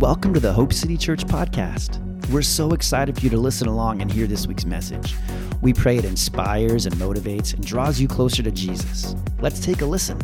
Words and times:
Welcome 0.00 0.32
to 0.32 0.40
the 0.40 0.54
Hope 0.54 0.72
City 0.72 0.96
Church 0.96 1.26
podcast. 1.26 1.98
We're 2.30 2.40
so 2.40 2.72
excited 2.72 3.16
for 3.16 3.20
you 3.20 3.28
to 3.28 3.36
listen 3.36 3.68
along 3.68 4.00
and 4.00 4.10
hear 4.10 4.26
this 4.26 4.46
week's 4.46 4.64
message. 4.64 5.14
We 5.60 5.74
pray 5.74 5.98
it 5.98 6.06
inspires 6.06 6.86
and 6.86 6.94
motivates 6.94 7.52
and 7.52 7.62
draws 7.62 8.00
you 8.00 8.08
closer 8.08 8.42
to 8.42 8.50
Jesus. 8.50 9.14
Let's 9.42 9.60
take 9.60 9.82
a 9.82 9.84
listen. 9.84 10.18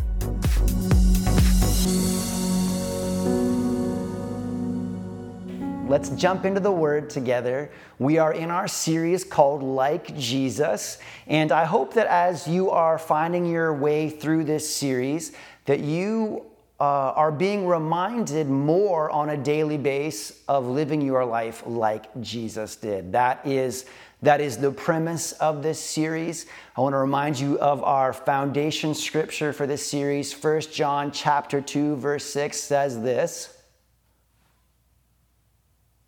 Let's 5.87 6.09
jump 6.09 6.45
into 6.45 6.59
the 6.59 6.71
word 6.71 7.11
together. 7.11 7.69
We 7.99 8.17
are 8.17 8.33
in 8.33 8.49
our 8.49 8.67
series 8.67 9.23
called 9.23 9.61
Like 9.61 10.17
Jesus, 10.17 10.97
and 11.27 11.51
I 11.51 11.65
hope 11.65 11.93
that 11.93 12.07
as 12.07 12.47
you 12.47 12.71
are 12.71 12.97
finding 12.97 13.45
your 13.45 13.75
way 13.75 14.09
through 14.09 14.45
this 14.45 14.75
series, 14.75 15.33
that 15.65 15.81
you 15.81 16.47
uh, 16.79 16.83
are 16.83 17.31
being 17.31 17.65
reminded 17.65 18.47
more 18.47 19.09
on 19.09 19.29
a 19.29 19.37
daily 19.37 19.77
basis 19.77 20.39
of 20.47 20.67
living 20.67 21.01
your 21.01 21.25
life 21.25 21.63
like 21.65 22.05
Jesus 22.21 22.75
did. 22.75 23.11
That 23.13 23.45
is, 23.45 23.85
that 24.21 24.41
is 24.41 24.57
the 24.57 24.71
premise 24.71 25.31
of 25.33 25.63
this 25.63 25.79
series. 25.79 26.45
I 26.75 26.81
want 26.81 26.93
to 26.93 26.99
remind 26.99 27.39
you 27.39 27.57
of 27.59 27.83
our 27.83 28.13
foundation 28.13 28.93
scripture 28.93 29.53
for 29.53 29.65
this 29.65 29.89
series. 29.89 30.31
1 30.33 30.61
John 30.71 31.11
chapter 31.11 31.61
2 31.61 31.95
verse 31.95 32.25
6 32.25 32.59
says 32.59 33.01
this. 33.01 33.57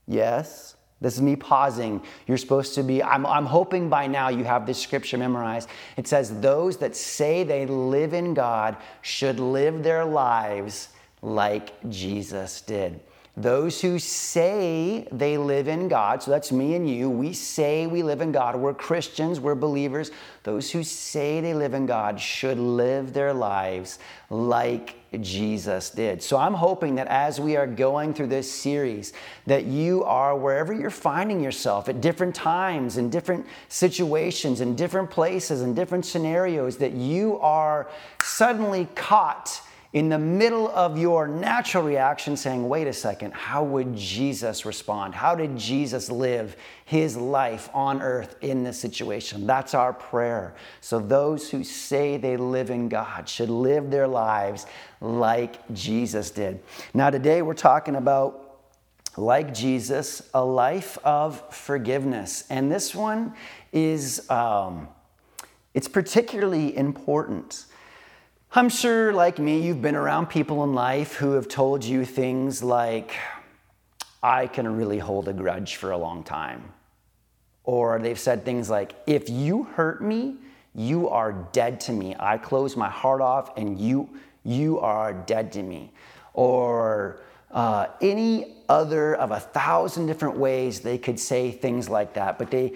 Yes. 0.05 0.75
This 1.01 1.15
is 1.15 1.21
me 1.21 1.35
pausing. 1.35 2.01
You're 2.27 2.37
supposed 2.37 2.75
to 2.75 2.83
be, 2.83 3.01
I'm, 3.01 3.25
I'm 3.25 3.45
hoping 3.45 3.89
by 3.89 4.07
now 4.07 4.29
you 4.29 4.43
have 4.43 4.65
this 4.65 4.81
scripture 4.81 5.17
memorized. 5.17 5.69
It 5.95 6.07
says, 6.07 6.41
Those 6.41 6.77
that 6.77 6.95
say 6.95 7.43
they 7.43 7.65
live 7.65 8.13
in 8.13 8.33
God 8.33 8.75
should 9.01 9.39
live 9.39 9.83
their 9.83 10.03
lives 10.03 10.89
like 11.21 11.89
Jesus 11.89 12.61
did. 12.61 12.99
Those 13.39 13.79
who 13.79 13.99
say 13.99 15.07
they 15.13 15.37
live 15.37 15.69
in 15.69 15.87
God, 15.87 16.21
so 16.21 16.29
that's 16.29 16.51
me 16.51 16.75
and 16.75 16.89
you, 16.89 17.09
we 17.09 17.31
say 17.31 17.87
we 17.87 18.03
live 18.03 18.19
in 18.19 18.33
God. 18.33 18.57
We're 18.57 18.73
Christians, 18.73 19.39
we're 19.39 19.55
believers. 19.55 20.11
Those 20.43 20.69
who 20.69 20.83
say 20.83 21.39
they 21.39 21.53
live 21.53 21.73
in 21.73 21.85
God 21.85 22.19
should 22.19 22.59
live 22.59 23.13
their 23.13 23.33
lives 23.33 23.97
like 24.29 24.95
Jesus 25.21 25.89
did. 25.89 26.21
So 26.21 26.35
I'm 26.35 26.53
hoping 26.53 26.95
that 26.95 27.07
as 27.07 27.39
we 27.39 27.55
are 27.55 27.65
going 27.65 28.13
through 28.13 28.27
this 28.27 28.51
series, 28.51 29.13
that 29.45 29.63
you 29.63 30.03
are 30.03 30.37
wherever 30.37 30.73
you're 30.73 30.89
finding 30.89 31.41
yourself 31.41 31.87
at 31.87 32.01
different 32.01 32.35
times, 32.35 32.97
in 32.97 33.09
different 33.09 33.45
situations, 33.69 34.59
in 34.59 34.75
different 34.75 35.09
places, 35.09 35.61
in 35.61 35.73
different 35.73 36.05
scenarios, 36.05 36.75
that 36.75 36.91
you 36.91 37.39
are 37.39 37.89
suddenly 38.21 38.89
caught 38.95 39.61
in 39.91 40.09
the 40.09 40.19
middle 40.19 40.67
of 40.69 40.99
your 40.99 41.27
natural 41.27 41.83
reaction 41.83 42.37
saying, 42.37 42.67
wait 42.69 42.85
a 42.85 42.93
second, 42.93 43.33
how 43.33 43.63
would 43.63 43.95
Jesus 43.95 44.63
respond? 44.63 45.15
How 45.15 45.33
did 45.33 45.57
Jesus 45.57 46.11
live 46.11 46.55
his 46.85 47.17
life 47.17 47.69
on 47.73 47.99
earth 47.99 48.35
in 48.41 48.63
this 48.63 48.79
situation? 48.79 49.47
That's 49.47 49.73
our 49.73 49.91
prayer. 49.91 50.53
So, 50.79 50.99
those 50.99 51.49
who 51.49 51.63
say 51.63 52.17
they 52.17 52.37
live 52.37 52.69
in 52.69 52.87
God 52.87 53.27
should 53.27 53.49
live 53.49 53.89
their 53.89 54.07
lives 54.07 54.67
like 55.01 55.57
Jesus 55.73 56.29
did. 56.29 56.61
Now, 56.93 57.09
today 57.09 57.41
we're 57.41 57.55
talking 57.55 57.95
about 57.95 58.45
like 59.17 59.55
Jesus, 59.55 60.29
a 60.35 60.45
life 60.45 60.99
of 61.03 61.53
forgiveness. 61.53 62.45
And 62.51 62.71
this 62.71 62.93
one 62.93 63.33
is, 63.73 64.29
um, 64.29 64.87
it's 65.73 65.87
particularly 65.87 66.77
important 66.77 67.65
I'm 68.51 68.69
sure, 68.69 69.13
like 69.13 69.37
me, 69.37 69.61
you've 69.61 69.83
been 69.83 69.95
around 69.95 70.25
people 70.31 70.63
in 70.63 70.73
life 70.73 71.13
who 71.13 71.33
have 71.33 71.47
told 71.47 71.83
you 71.83 72.03
things 72.03 72.63
like, 72.63 73.13
I 74.23 74.47
can 74.47 74.75
really 74.75 74.97
hold 74.97 75.27
a 75.27 75.33
grudge 75.33 75.75
for 75.75 75.91
a 75.91 75.97
long 75.99 76.23
time. 76.23 76.73
Or 77.63 77.99
they've 77.99 78.17
said 78.17 78.45
things 78.45 78.67
like, 78.67 78.93
if 79.05 79.29
you 79.29 79.65
hurt 79.75 80.03
me, 80.03 80.37
you 80.73 81.09
are 81.09 81.31
dead 81.51 81.79
to 81.81 81.91
me. 81.91 82.15
I 82.19 82.39
close 82.39 82.75
my 82.75 82.89
heart 82.89 83.21
off 83.21 83.55
and 83.55 83.79
you, 83.79 84.09
you 84.43 84.79
are 84.79 85.13
dead 85.13 85.51
to 85.51 85.61
me. 85.61 85.91
Or 86.33 87.21
uh, 87.51 87.85
any 88.01 88.55
other 88.67 89.13
of 89.13 89.29
a 89.29 89.39
thousand 89.39 90.07
different 90.07 90.37
ways 90.37 90.79
they 90.79 90.97
could 90.97 91.19
say 91.19 91.51
things 91.51 91.87
like 91.87 92.15
that. 92.15 92.39
But 92.39 92.49
they 92.49 92.73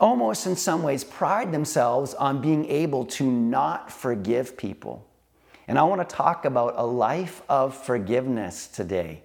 almost, 0.00 0.46
in 0.46 0.56
some 0.56 0.82
ways, 0.82 1.04
pride 1.04 1.52
themselves 1.52 2.14
on 2.14 2.40
being 2.40 2.64
able 2.70 3.04
to 3.04 3.30
not 3.30 3.92
forgive 3.92 4.56
people. 4.56 5.06
And 5.70 5.78
I 5.78 5.84
want 5.84 6.00
to 6.00 6.16
talk 6.16 6.46
about 6.46 6.74
a 6.78 6.84
life 6.84 7.42
of 7.48 7.76
forgiveness 7.76 8.66
today. 8.66 9.22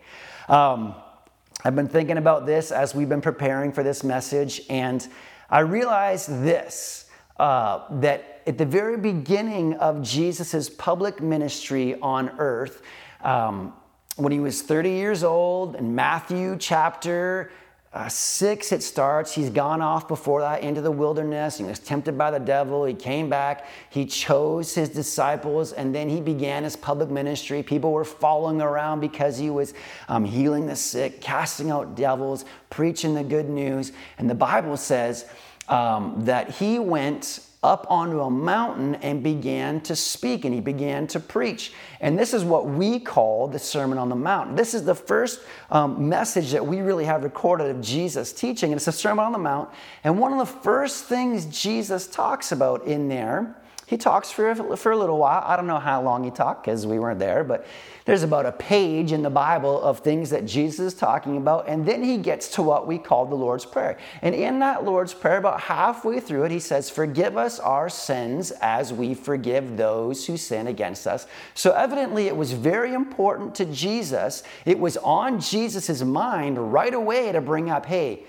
Um, 0.47 0.93
I've 1.63 1.75
been 1.75 1.87
thinking 1.87 2.17
about 2.19 2.45
this 2.45 2.71
as 2.71 2.93
we've 2.93 3.09
been 3.09 3.19
preparing 3.19 3.71
for 3.71 3.81
this 3.81 4.03
message, 4.03 4.61
and 4.69 5.07
I 5.49 5.61
realized 5.61 6.29
this 6.43 7.09
uh, 7.39 7.99
that 7.99 8.43
at 8.45 8.59
the 8.59 8.65
very 8.65 8.95
beginning 8.95 9.73
of 9.77 10.03
Jesus' 10.03 10.69
public 10.69 11.19
ministry 11.19 11.99
on 11.99 12.29
earth, 12.37 12.83
um, 13.23 13.73
when 14.17 14.31
he 14.31 14.39
was 14.39 14.61
30 14.61 14.91
years 14.91 15.23
old, 15.23 15.75
in 15.75 15.95
Matthew 15.95 16.57
chapter 16.59 17.49
uh, 17.95 18.09
six, 18.09 18.73
it 18.73 18.83
starts. 18.83 19.33
He's 19.33 19.49
gone 19.49 19.81
off 19.81 20.09
before 20.09 20.41
that 20.41 20.61
into 20.61 20.81
the 20.81 20.91
wilderness. 20.91 21.57
He 21.57 21.63
was 21.63 21.79
tempted 21.79 22.17
by 22.17 22.29
the 22.29 22.41
devil. 22.41 22.83
He 22.83 22.93
came 22.93 23.29
back. 23.29 23.67
He 23.89 24.05
chose 24.05 24.75
his 24.75 24.89
disciples, 24.89 25.71
and 25.71 25.95
then 25.95 26.09
he 26.09 26.19
began 26.19 26.65
his 26.65 26.75
public 26.75 27.09
ministry. 27.09 27.63
People 27.63 27.93
were 27.93 28.03
following 28.03 28.61
around 28.61 28.99
because 28.99 29.37
he 29.37 29.49
was 29.49 29.73
um, 30.09 30.25
healing 30.25 30.67
the 30.67 30.75
sick, 30.75 31.21
casting 31.21 31.71
out 31.71 31.95
devils, 31.95 32.43
preaching 32.69 33.15
the 33.15 33.23
good 33.23 33.47
news. 33.47 33.93
And 34.17 34.29
the 34.29 34.35
Bible 34.35 34.75
says 34.75 35.25
um, 35.69 36.25
that 36.25 36.49
he 36.49 36.79
went 36.79 37.47
up 37.65 37.87
onto 37.89 38.21
a 38.21 38.29
mountain 38.29 38.95
and 38.95 39.23
began 39.23 39.81
to 39.81 39.95
speak 39.95 40.45
and 40.45 40.53
he 40.53 40.61
began 40.61 41.07
to 41.07 41.19
preach. 41.19 41.73
And 41.99 42.17
this 42.17 42.33
is 42.33 42.43
what 42.43 42.67
we 42.67 42.99
call 42.99 43.47
the 43.47 43.57
Sermon 43.57 43.97
on 43.97 44.09
the 44.09 44.15
Mount. 44.15 44.55
This 44.55 44.75
is 44.75 44.85
the 44.85 44.93
first 44.93 45.39
um, 45.71 46.07
message 46.07 46.51
that 46.51 46.65
we 46.65 46.81
really 46.81 47.05
have 47.05 47.23
recorded 47.23 47.75
of 47.75 47.81
Jesus 47.81 48.31
teaching, 48.31 48.71
and 48.71 48.77
it's 48.77 48.87
a 48.87 48.91
Sermon 48.91 49.25
on 49.25 49.31
the 49.31 49.39
Mount. 49.39 49.69
And 50.03 50.19
one 50.19 50.31
of 50.31 50.37
the 50.37 50.59
first 50.61 51.05
things 51.05 51.45
Jesus 51.45 52.05
talks 52.05 52.51
about 52.51 52.85
in 52.85 53.09
there 53.09 53.55
he 53.87 53.97
talks 53.97 54.31
for, 54.31 54.55
for 54.75 54.91
a 54.91 54.97
little 54.97 55.19
while. 55.19 55.43
I 55.45 55.55
don't 55.55 55.67
know 55.67 55.79
how 55.79 56.01
long 56.01 56.23
he 56.23 56.31
talked 56.31 56.65
because 56.65 56.87
we 56.87 56.97
weren't 56.97 57.19
there, 57.19 57.43
but 57.43 57.67
there's 58.05 58.23
about 58.23 58.47
a 58.47 58.51
page 58.51 59.11
in 59.11 59.21
the 59.21 59.29
Bible 59.29 59.79
of 59.81 59.99
things 59.99 60.31
that 60.31 60.45
Jesus 60.45 60.93
is 60.93 60.93
talking 60.95 61.37
about. 61.37 61.67
And 61.67 61.85
then 61.85 62.03
he 62.03 62.17
gets 62.17 62.47
to 62.55 62.63
what 62.63 62.87
we 62.87 62.97
call 62.97 63.27
the 63.27 63.35
Lord's 63.35 63.65
Prayer. 63.65 63.97
And 64.23 64.33
in 64.33 64.57
that 64.59 64.83
Lord's 64.83 65.13
Prayer, 65.13 65.37
about 65.37 65.61
halfway 65.61 66.19
through 66.19 66.45
it, 66.45 66.51
he 66.51 66.59
says, 66.59 66.89
Forgive 66.89 67.37
us 67.37 67.59
our 67.59 67.87
sins 67.89 68.51
as 68.61 68.91
we 68.91 69.13
forgive 69.13 69.77
those 69.77 70.25
who 70.25 70.35
sin 70.35 70.65
against 70.65 71.05
us. 71.05 71.27
So 71.53 71.71
evidently, 71.71 72.25
it 72.27 72.35
was 72.35 72.53
very 72.53 72.93
important 72.93 73.53
to 73.55 73.65
Jesus. 73.65 74.41
It 74.65 74.79
was 74.79 74.97
on 74.97 75.39
Jesus' 75.39 76.01
mind 76.01 76.73
right 76.73 76.93
away 76.93 77.31
to 77.31 77.41
bring 77.41 77.69
up, 77.69 77.85
hey, 77.85 78.23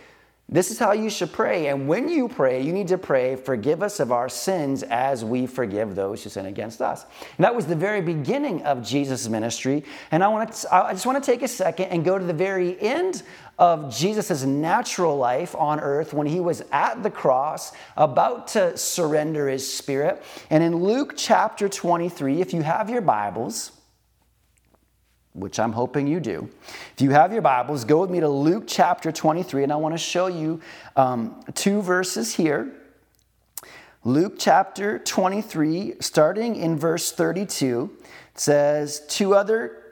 this 0.48 0.70
is 0.70 0.78
how 0.78 0.92
you 0.92 1.10
should 1.10 1.32
pray. 1.32 1.66
And 1.66 1.88
when 1.88 2.08
you 2.08 2.28
pray, 2.28 2.62
you 2.62 2.72
need 2.72 2.86
to 2.88 2.98
pray, 2.98 3.34
Forgive 3.34 3.82
us 3.82 3.98
of 3.98 4.12
our 4.12 4.28
sins 4.28 4.84
as 4.84 5.24
we 5.24 5.44
forgive 5.44 5.96
those 5.96 6.22
who 6.22 6.30
sin 6.30 6.46
against 6.46 6.80
us. 6.80 7.04
And 7.36 7.44
that 7.44 7.54
was 7.54 7.66
the 7.66 7.74
very 7.74 8.00
beginning 8.00 8.62
of 8.62 8.80
Jesus' 8.80 9.28
ministry. 9.28 9.82
And 10.12 10.22
I, 10.22 10.28
want 10.28 10.52
to, 10.52 10.74
I 10.74 10.92
just 10.92 11.04
want 11.04 11.22
to 11.22 11.30
take 11.30 11.42
a 11.42 11.48
second 11.48 11.86
and 11.86 12.04
go 12.04 12.16
to 12.16 12.24
the 12.24 12.32
very 12.32 12.80
end 12.80 13.24
of 13.58 13.92
Jesus' 13.92 14.44
natural 14.44 15.16
life 15.16 15.56
on 15.56 15.80
earth 15.80 16.12
when 16.12 16.28
he 16.28 16.38
was 16.38 16.62
at 16.70 17.02
the 17.02 17.10
cross, 17.10 17.72
about 17.96 18.46
to 18.48 18.76
surrender 18.76 19.48
his 19.48 19.70
spirit. 19.70 20.22
And 20.50 20.62
in 20.62 20.76
Luke 20.76 21.14
chapter 21.16 21.68
23, 21.68 22.40
if 22.40 22.54
you 22.54 22.62
have 22.62 22.88
your 22.88 23.00
Bibles, 23.00 23.72
which 25.36 25.60
I'm 25.60 25.72
hoping 25.72 26.06
you 26.06 26.18
do. 26.18 26.48
If 26.94 27.02
you 27.02 27.10
have 27.10 27.32
your 27.32 27.42
Bibles, 27.42 27.84
go 27.84 28.00
with 28.00 28.10
me 28.10 28.20
to 28.20 28.28
Luke 28.28 28.64
chapter 28.66 29.12
23, 29.12 29.64
and 29.64 29.72
I 29.72 29.76
want 29.76 29.94
to 29.94 29.98
show 29.98 30.28
you 30.28 30.60
um, 30.96 31.42
two 31.54 31.82
verses 31.82 32.34
here. 32.34 32.72
Luke 34.02 34.36
chapter 34.38 34.98
23, 34.98 35.96
starting 36.00 36.56
in 36.56 36.78
verse 36.78 37.12
32, 37.12 37.90
says, 38.34 39.02
Two, 39.08 39.34
other, 39.34 39.82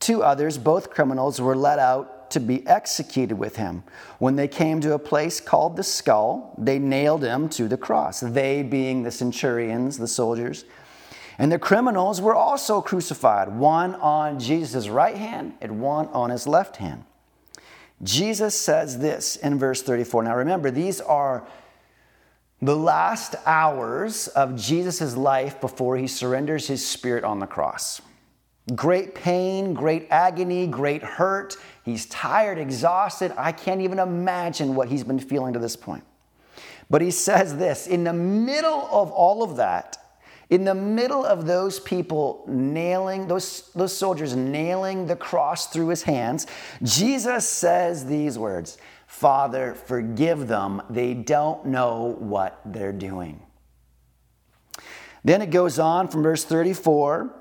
two 0.00 0.22
others, 0.22 0.56
both 0.56 0.90
criminals, 0.90 1.40
were 1.40 1.56
let 1.56 1.78
out 1.78 2.30
to 2.30 2.40
be 2.40 2.66
executed 2.66 3.36
with 3.36 3.56
him. 3.56 3.82
When 4.18 4.36
they 4.36 4.48
came 4.48 4.80
to 4.80 4.94
a 4.94 4.98
place 4.98 5.40
called 5.40 5.76
the 5.76 5.82
skull, 5.82 6.54
they 6.58 6.78
nailed 6.78 7.22
him 7.22 7.48
to 7.50 7.68
the 7.68 7.76
cross, 7.76 8.20
they 8.20 8.62
being 8.62 9.02
the 9.02 9.10
centurions, 9.10 9.98
the 9.98 10.08
soldiers. 10.08 10.64
And 11.38 11.52
the 11.52 11.58
criminals 11.58 12.20
were 12.20 12.34
also 12.34 12.80
crucified, 12.80 13.48
one 13.54 13.94
on 13.96 14.40
Jesus' 14.40 14.88
right 14.88 15.16
hand 15.16 15.54
and 15.60 15.80
one 15.80 16.08
on 16.08 16.30
his 16.30 16.46
left 16.46 16.76
hand. 16.76 17.04
Jesus 18.02 18.58
says 18.58 18.98
this 18.98 19.36
in 19.36 19.58
verse 19.58 19.82
34. 19.82 20.24
Now 20.24 20.36
remember, 20.36 20.70
these 20.70 21.00
are 21.00 21.46
the 22.62 22.76
last 22.76 23.34
hours 23.44 24.28
of 24.28 24.56
Jesus' 24.56 25.16
life 25.16 25.60
before 25.60 25.96
he 25.96 26.06
surrenders 26.06 26.68
his 26.68 26.86
spirit 26.86 27.24
on 27.24 27.38
the 27.38 27.46
cross. 27.46 28.00
Great 28.74 29.14
pain, 29.14 29.74
great 29.74 30.08
agony, 30.10 30.66
great 30.66 31.02
hurt. 31.02 31.56
He's 31.84 32.06
tired, 32.06 32.58
exhausted. 32.58 33.32
I 33.36 33.52
can't 33.52 33.80
even 33.80 33.98
imagine 33.98 34.74
what 34.74 34.88
he's 34.88 35.04
been 35.04 35.20
feeling 35.20 35.52
to 35.52 35.58
this 35.58 35.76
point. 35.76 36.04
But 36.90 37.02
he 37.02 37.10
says 37.10 37.56
this 37.56 37.86
in 37.86 38.04
the 38.04 38.12
middle 38.12 38.88
of 38.90 39.10
all 39.10 39.42
of 39.42 39.56
that, 39.56 39.98
in 40.48 40.64
the 40.64 40.74
middle 40.74 41.24
of 41.24 41.46
those 41.46 41.80
people 41.80 42.44
nailing, 42.46 43.26
those, 43.26 43.70
those 43.74 43.96
soldiers 43.96 44.36
nailing 44.36 45.06
the 45.06 45.16
cross 45.16 45.66
through 45.66 45.88
his 45.88 46.04
hands, 46.04 46.46
Jesus 46.82 47.48
says 47.48 48.06
these 48.06 48.38
words 48.38 48.78
Father, 49.06 49.74
forgive 49.74 50.48
them. 50.48 50.82
They 50.90 51.14
don't 51.14 51.66
know 51.66 52.16
what 52.18 52.60
they're 52.64 52.92
doing. 52.92 53.40
Then 55.24 55.42
it 55.42 55.50
goes 55.50 55.78
on 55.78 56.08
from 56.08 56.22
verse 56.22 56.44
34 56.44 57.32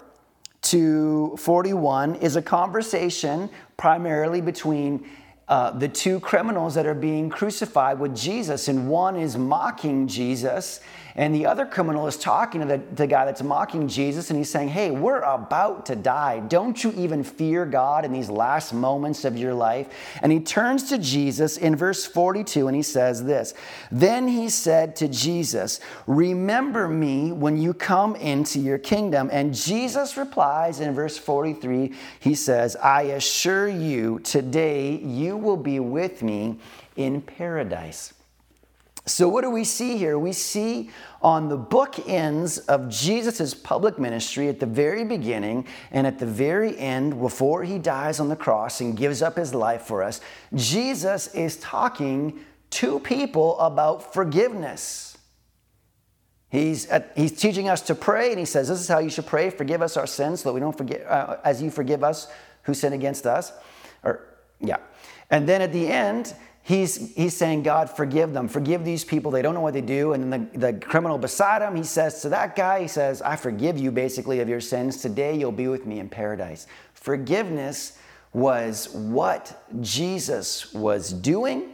to 0.64 1.36
41 1.38 2.16
is 2.16 2.36
a 2.36 2.42
conversation 2.42 3.50
primarily 3.78 4.42
between 4.42 5.08
uh, 5.48 5.70
the 5.72 5.88
two 5.88 6.20
criminals 6.20 6.74
that 6.74 6.88
are 6.88 6.96
being 6.96 7.30
crucified 7.30 8.00
with 8.00 8.16
Jesus, 8.16 8.68
and 8.68 8.90
one 8.90 9.16
is 9.16 9.38
mocking 9.38 10.08
Jesus, 10.08 10.80
and 11.18 11.34
the 11.34 11.46
other 11.46 11.66
criminal 11.66 12.08
is 12.08 12.18
talking 12.18 12.60
to 12.60 12.68
the, 12.68 12.82
the 12.94 13.08
guy 13.08 13.24
that's 13.24 13.42
mocking 13.42 13.88
Jesus, 13.88 14.30
and 14.30 14.38
he's 14.38 14.50
saying, 14.50 14.68
Hey, 14.68 14.92
we're 14.92 15.22
about 15.22 15.86
to 15.86 15.96
die. 15.96 16.42
Don't 16.42 16.84
you 16.84 16.92
even 16.92 17.24
fear 17.24 17.66
God 17.66 18.04
in 18.04 18.12
these 18.12 18.30
last 18.30 18.74
moments 18.74 19.24
of 19.24 19.38
your 19.38 19.54
life? 19.54 19.88
And 20.22 20.30
he 20.30 20.42
turns 20.42 20.90
to 20.90 20.98
Jesus 20.98 21.56
in 21.56 21.78
verse 21.78 22.06
42 22.06 22.68
and 22.68 22.76
he 22.76 22.84
says 22.84 23.24
this 23.24 23.54
Then 23.90 24.28
he 24.28 24.50
said 24.50 24.98
to 24.98 25.08
Jesus, 25.08 25.80
Remember 26.06 26.90
me 26.90 27.32
when 27.32 27.56
you 27.56 27.74
come 27.74 28.18
into 28.18 28.60
your 28.60 28.78
kingdom. 28.78 29.30
And 29.32 29.56
Jesus 29.56 30.18
replies 30.18 30.82
in 30.82 30.94
verse 30.94 31.18
43, 31.18 31.94
he 32.20 32.36
says, 32.36 32.76
I 32.76 33.04
assure 33.04 33.70
you, 33.70 34.20
today 34.20 34.98
you 34.98 35.38
will 35.38 35.56
be 35.56 35.80
with 35.80 36.22
me 36.22 36.60
in 36.98 37.22
paradise. 37.22 38.15
So, 39.08 39.30
what 39.30 39.42
do 39.42 39.52
we 39.52 39.64
see 39.64 39.98
here? 39.98 40.18
We 40.18 40.34
see 40.34 40.90
on 41.22 41.48
the 41.48 41.58
bookends 41.58 42.66
of 42.66 42.90
Jesus' 42.90 43.54
public 43.54 44.00
ministry 44.00 44.48
at 44.48 44.60
the 44.60 44.66
very 44.66 45.04
beginning 45.04 45.68
and 45.92 46.08
at 46.08 46.18
the 46.18 46.26
very 46.26 46.78
end, 46.78 47.20
before 47.20 47.64
he 47.64 47.78
dies 47.78 48.20
on 48.20 48.30
the 48.30 48.36
cross 48.36 48.82
and 48.82 48.98
gives 48.98 49.22
up 49.22 49.38
his 49.38 49.54
life 49.54 49.84
for 49.84 50.02
us, 50.02 50.22
Jesus 50.56 51.28
is 51.36 51.58
talking 51.58 52.40
to 52.72 53.00
people 53.00 53.60
about 53.60 54.12
forgiveness. 54.12 55.18
He's, 56.50 56.88
at, 56.88 57.12
he's 57.16 57.34
teaching 57.34 57.70
us 57.70 57.82
to 57.82 57.96
pray, 57.96 58.30
and 58.32 58.40
he 58.40 58.46
says, 58.46 58.70
This 58.70 58.80
is 58.80 58.88
how 58.88 59.00
you 59.00 59.10
should 59.10 59.28
pray 59.28 59.52
forgive 59.52 59.84
us 59.84 59.98
our 59.98 60.08
sins 60.08 60.42
so 60.42 60.50
that 60.50 60.54
we 60.54 60.60
don't 60.60 60.78
forget, 60.78 61.06
uh, 61.06 61.38
as 61.44 61.62
you 61.62 61.70
forgive 61.70 62.04
us 62.04 62.28
who 62.64 62.74
sin 62.74 62.94
against 62.94 63.28
us. 63.28 63.52
Or, 64.04 64.26
yeah. 64.60 64.78
And 65.30 65.48
then 65.48 65.62
at 65.62 65.72
the 65.72 65.88
end, 65.88 66.34
he's, 66.66 67.14
he's 67.16 67.38
saying, 67.38 67.62
God, 67.64 67.90
forgive 67.90 68.34
them. 68.34 68.48
Forgive 68.48 68.84
these 68.84 69.06
people. 69.06 69.32
They 69.32 69.44
don't 69.44 69.54
know 69.54 69.62
what 69.62 69.74
they 69.74 69.82
do. 69.82 70.14
And 70.14 70.34
then 70.34 70.50
the, 70.54 70.72
the 70.72 70.80
criminal 70.80 71.18
beside 71.18 71.62
him, 71.62 71.76
he 71.76 71.84
says 71.84 72.22
to 72.24 72.30
that 72.30 72.56
guy, 72.56 72.82
he 72.82 72.88
says, 72.88 73.22
I 73.22 73.36
forgive 73.36 73.78
you 73.78 73.92
basically 73.92 74.40
of 74.40 74.50
your 74.50 74.60
sins. 74.60 74.98
Today 74.98 75.38
you'll 75.38 75.52
be 75.52 75.68
with 75.68 75.86
me 75.86 76.00
in 76.00 76.10
paradise. 76.10 76.66
Forgiveness 76.94 78.00
was 78.34 78.90
what 78.90 79.64
Jesus 79.80 80.74
was 80.74 81.14
doing, 81.14 81.72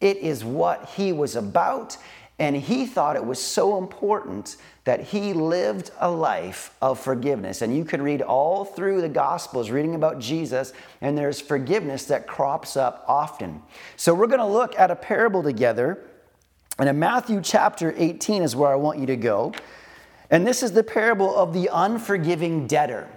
it 0.00 0.18
is 0.18 0.44
what 0.44 0.90
he 0.90 1.12
was 1.12 1.34
about. 1.34 1.96
And 2.38 2.56
he 2.56 2.86
thought 2.86 3.16
it 3.16 3.24
was 3.24 3.38
so 3.38 3.76
important 3.76 4.56
that 4.84 5.00
he 5.00 5.32
lived 5.32 5.90
a 6.00 6.10
life 6.10 6.74
of 6.80 6.98
forgiveness. 6.98 7.62
And 7.62 7.76
you 7.76 7.84
can 7.84 8.02
read 8.02 8.22
all 8.22 8.64
through 8.64 9.02
the 9.02 9.08
Gospels 9.08 9.70
reading 9.70 9.94
about 9.94 10.18
Jesus, 10.18 10.72
and 11.00 11.16
there's 11.16 11.40
forgiveness 11.40 12.06
that 12.06 12.26
crops 12.26 12.76
up 12.76 13.04
often. 13.06 13.62
So 13.96 14.14
we're 14.14 14.26
going 14.26 14.40
to 14.40 14.46
look 14.46 14.78
at 14.78 14.90
a 14.90 14.96
parable 14.96 15.42
together. 15.42 15.98
And 16.78 16.88
in 16.88 16.98
Matthew 16.98 17.40
chapter 17.42 17.94
18 17.96 18.42
is 18.42 18.56
where 18.56 18.72
I 18.72 18.76
want 18.76 18.98
you 18.98 19.06
to 19.06 19.16
go. 19.16 19.52
And 20.30 20.46
this 20.46 20.62
is 20.62 20.72
the 20.72 20.84
parable 20.84 21.36
of 21.36 21.52
the 21.52 21.68
unforgiving 21.72 22.66
debtor. 22.66 23.08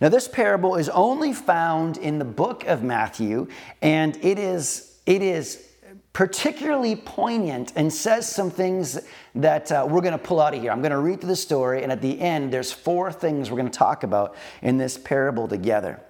Now, 0.00 0.08
this 0.08 0.28
parable 0.28 0.76
is 0.76 0.88
only 0.88 1.32
found 1.32 1.96
in 1.96 2.18
the 2.18 2.24
book 2.24 2.64
of 2.66 2.82
Matthew, 2.82 3.48
and 3.80 4.16
it 4.22 4.38
is, 4.38 4.98
it 5.06 5.22
is 5.22 5.67
particularly 6.12 6.96
poignant 6.96 7.72
and 7.76 7.92
says 7.92 8.28
some 8.28 8.50
things 8.50 8.98
that 9.34 9.70
uh, 9.70 9.86
we're 9.88 10.00
going 10.00 10.12
to 10.12 10.18
pull 10.18 10.40
out 10.40 10.54
of 10.54 10.60
here. 10.60 10.72
I'm 10.72 10.80
going 10.80 10.90
to 10.92 10.98
read 10.98 11.20
through 11.20 11.28
the 11.28 11.36
story, 11.36 11.82
and 11.82 11.92
at 11.92 12.00
the 12.00 12.20
end, 12.20 12.52
there's 12.52 12.72
four 12.72 13.12
things 13.12 13.50
we're 13.50 13.58
going 13.58 13.70
to 13.70 13.78
talk 13.78 14.02
about 14.02 14.34
in 14.62 14.78
this 14.78 14.98
parable 14.98 15.46
together. 15.46 16.00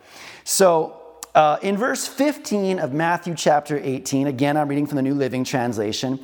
So, 0.45 0.95
uh, 1.35 1.59
in 1.63 1.77
verse 1.77 2.07
15 2.09 2.79
of 2.79 2.93
Matthew 2.93 3.35
chapter 3.35 3.79
18, 3.79 4.29
again, 4.29 4.57
I'm 4.57 4.69
reading 4.69 4.87
from 4.87 4.97
the 4.97 5.03
New 5.03 5.15
Living 5.15 5.45
Translation, 5.45 6.19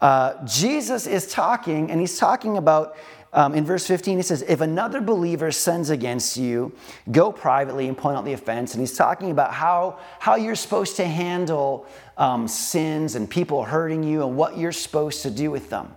uh, 0.00 0.44
Jesus 0.44 1.06
is 1.06 1.26
talking, 1.26 1.90
and 1.90 2.00
he's 2.00 2.18
talking 2.18 2.56
about 2.56 2.96
um, 3.34 3.52
in 3.54 3.64
verse 3.64 3.84
15, 3.86 4.18
he 4.18 4.22
says, 4.22 4.42
If 4.42 4.60
another 4.60 5.00
believer 5.00 5.50
sins 5.50 5.90
against 5.90 6.36
you, 6.36 6.72
go 7.10 7.32
privately 7.32 7.88
and 7.88 7.98
point 7.98 8.16
out 8.16 8.24
the 8.24 8.32
offense. 8.32 8.74
And 8.74 8.80
he's 8.80 8.96
talking 8.96 9.32
about 9.32 9.52
how, 9.52 9.98
how 10.20 10.36
you're 10.36 10.54
supposed 10.54 10.94
to 10.96 11.04
handle 11.04 11.86
um, 12.16 12.46
sins 12.46 13.16
and 13.16 13.28
people 13.28 13.64
hurting 13.64 14.04
you 14.04 14.24
and 14.24 14.36
what 14.36 14.56
you're 14.56 14.70
supposed 14.70 15.22
to 15.22 15.30
do 15.30 15.50
with 15.50 15.68
them. 15.68 15.92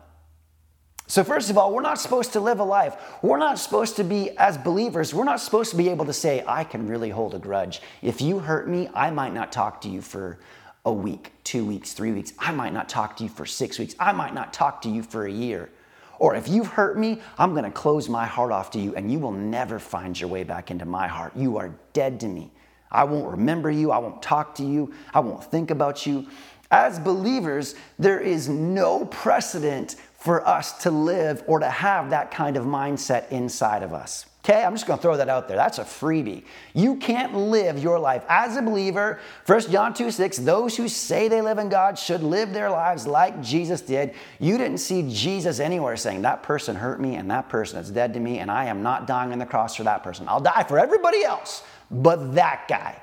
So, 1.06 1.24
first 1.24 1.52
of 1.52 1.60
all, 1.60 1.74
we're 1.74 1.84
not 1.84 2.02
supposed 2.02 2.34
to 2.34 2.40
live 2.40 2.60
a 2.60 2.64
life. 2.64 2.98
We're 3.22 3.38
not 3.38 3.60
supposed 3.60 3.96
to 3.98 4.04
be, 4.04 4.32
as 4.38 4.58
believers, 4.58 5.14
we're 5.14 5.24
not 5.24 5.40
supposed 5.40 5.70
to 5.72 5.78
be 5.78 5.90
able 5.90 6.06
to 6.06 6.14
say, 6.14 6.44
I 6.46 6.64
can 6.64 6.88
really 6.88 7.12
hold 7.12 7.36
a 7.36 7.40
grudge. 7.40 7.82
If 8.02 8.20
you 8.20 8.40
hurt 8.40 8.68
me, 8.68 8.90
I 8.96 9.12
might 9.12 9.34
not 9.34 9.52
talk 9.52 9.80
to 9.82 9.90
you 9.90 10.02
for 10.02 10.40
a 10.86 10.92
week, 10.92 11.34
two 11.44 11.64
weeks, 11.66 11.94
three 11.94 12.12
weeks. 12.12 12.34
I 12.40 12.52
might 12.52 12.74
not 12.74 12.90
talk 12.90 13.16
to 13.18 13.24
you 13.24 13.30
for 13.30 13.46
six 13.46 13.78
weeks. 13.78 13.96
I 14.00 14.12
might 14.12 14.34
not 14.34 14.54
talk 14.54 14.82
to 14.82 14.90
you 14.90 15.04
for 15.04 15.26
a 15.28 15.32
year. 15.32 15.70
Or 16.20 16.36
if 16.36 16.48
you've 16.48 16.68
hurt 16.68 16.98
me, 16.98 17.22
I'm 17.38 17.52
going 17.52 17.64
to 17.64 17.72
close 17.72 18.10
my 18.10 18.26
heart 18.26 18.52
off 18.52 18.72
to 18.72 18.80
you 18.80 18.96
and 18.96 19.12
you 19.12 19.20
will 19.20 19.32
never 19.32 19.80
find 19.80 20.20
your 20.20 20.30
way 20.30 20.44
back 20.44 20.72
into 20.72 20.86
my 20.86 21.08
heart. 21.08 21.36
You 21.36 21.58
are 21.58 21.74
dead 21.94 22.20
to 22.22 22.28
me. 22.28 22.52
I 22.92 23.04
won't 23.04 23.28
remember 23.28 23.70
you. 23.70 23.92
I 23.92 23.98
won't 23.98 24.22
talk 24.22 24.56
to 24.56 24.66
you. 24.66 24.94
I 25.14 25.20
won't 25.20 25.44
think 25.44 25.72
about 25.72 26.06
you. 26.06 26.28
As 26.72 27.00
believers, 27.00 27.76
there 28.00 28.20
is 28.20 28.50
no 28.50 29.06
precedent 29.06 29.96
for 30.18 30.46
us 30.48 30.84
to 30.84 30.92
live 30.92 31.44
or 31.48 31.60
to 31.60 31.70
have 31.70 32.10
that 32.10 32.32
kind 32.32 32.58
of 32.58 32.66
mindset 32.66 33.30
inside 33.32 33.84
of 33.84 33.94
us. 33.94 34.26
Okay, 34.44 34.64
I'm 34.64 34.74
just 34.74 34.88
gonna 34.88 35.02
throw 35.02 35.18
that 35.18 35.28
out 35.28 35.48
there. 35.48 35.58
That's 35.58 35.78
a 35.78 35.84
freebie. 35.84 36.44
You 36.74 36.96
can't 36.96 37.36
live 37.36 37.80
your 37.80 38.00
life 38.00 38.24
as 38.30 38.56
a 38.56 38.62
believer. 38.62 39.20
1 39.46 39.72
John 39.72 39.94
2 39.94 40.10
6, 40.10 40.38
those 40.38 40.78
who 40.78 40.88
say 40.88 41.28
they 41.28 41.42
live 41.42 41.58
in 41.58 41.68
God 41.68 42.00
should 42.00 42.24
live 42.24 42.54
their 42.54 42.70
lives 42.70 43.06
like 43.06 43.42
Jesus 43.42 43.82
did. 43.82 44.14
You 44.40 44.58
didn't 44.58 44.78
see 44.78 45.10
Jesus 45.14 45.60
anywhere 45.60 45.98
saying, 45.98 46.22
That 46.22 46.44
person 46.44 46.78
hurt 46.78 47.02
me 47.02 47.16
and 47.16 47.30
that 47.30 47.50
person 47.50 47.80
is 47.80 47.92
dead 47.92 48.14
to 48.14 48.22
me, 48.22 48.40
and 48.40 48.50
I 48.50 48.66
am 48.66 48.82
not 48.82 49.06
dying 49.06 49.34
on 49.34 49.40
the 49.40 49.46
cross 49.46 49.76
for 49.76 49.84
that 49.84 50.02
person. 50.04 50.28
I'll 50.30 50.40
die 50.40 50.64
for 50.64 50.80
everybody 50.80 51.24
else, 51.24 51.64
but 51.92 52.36
that 52.36 52.68
guy. 52.70 53.02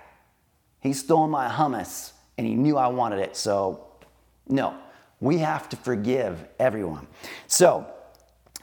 He 0.80 0.92
stole 0.92 1.26
my 1.26 1.48
hummus 1.48 2.12
and 2.36 2.46
he 2.46 2.54
knew 2.54 2.76
I 2.76 2.88
wanted 2.88 3.18
it. 3.18 3.36
So, 3.36 3.86
no, 4.48 4.76
we 5.20 5.38
have 5.38 5.68
to 5.70 5.76
forgive 5.76 6.44
everyone. 6.58 7.06
So, 7.46 7.86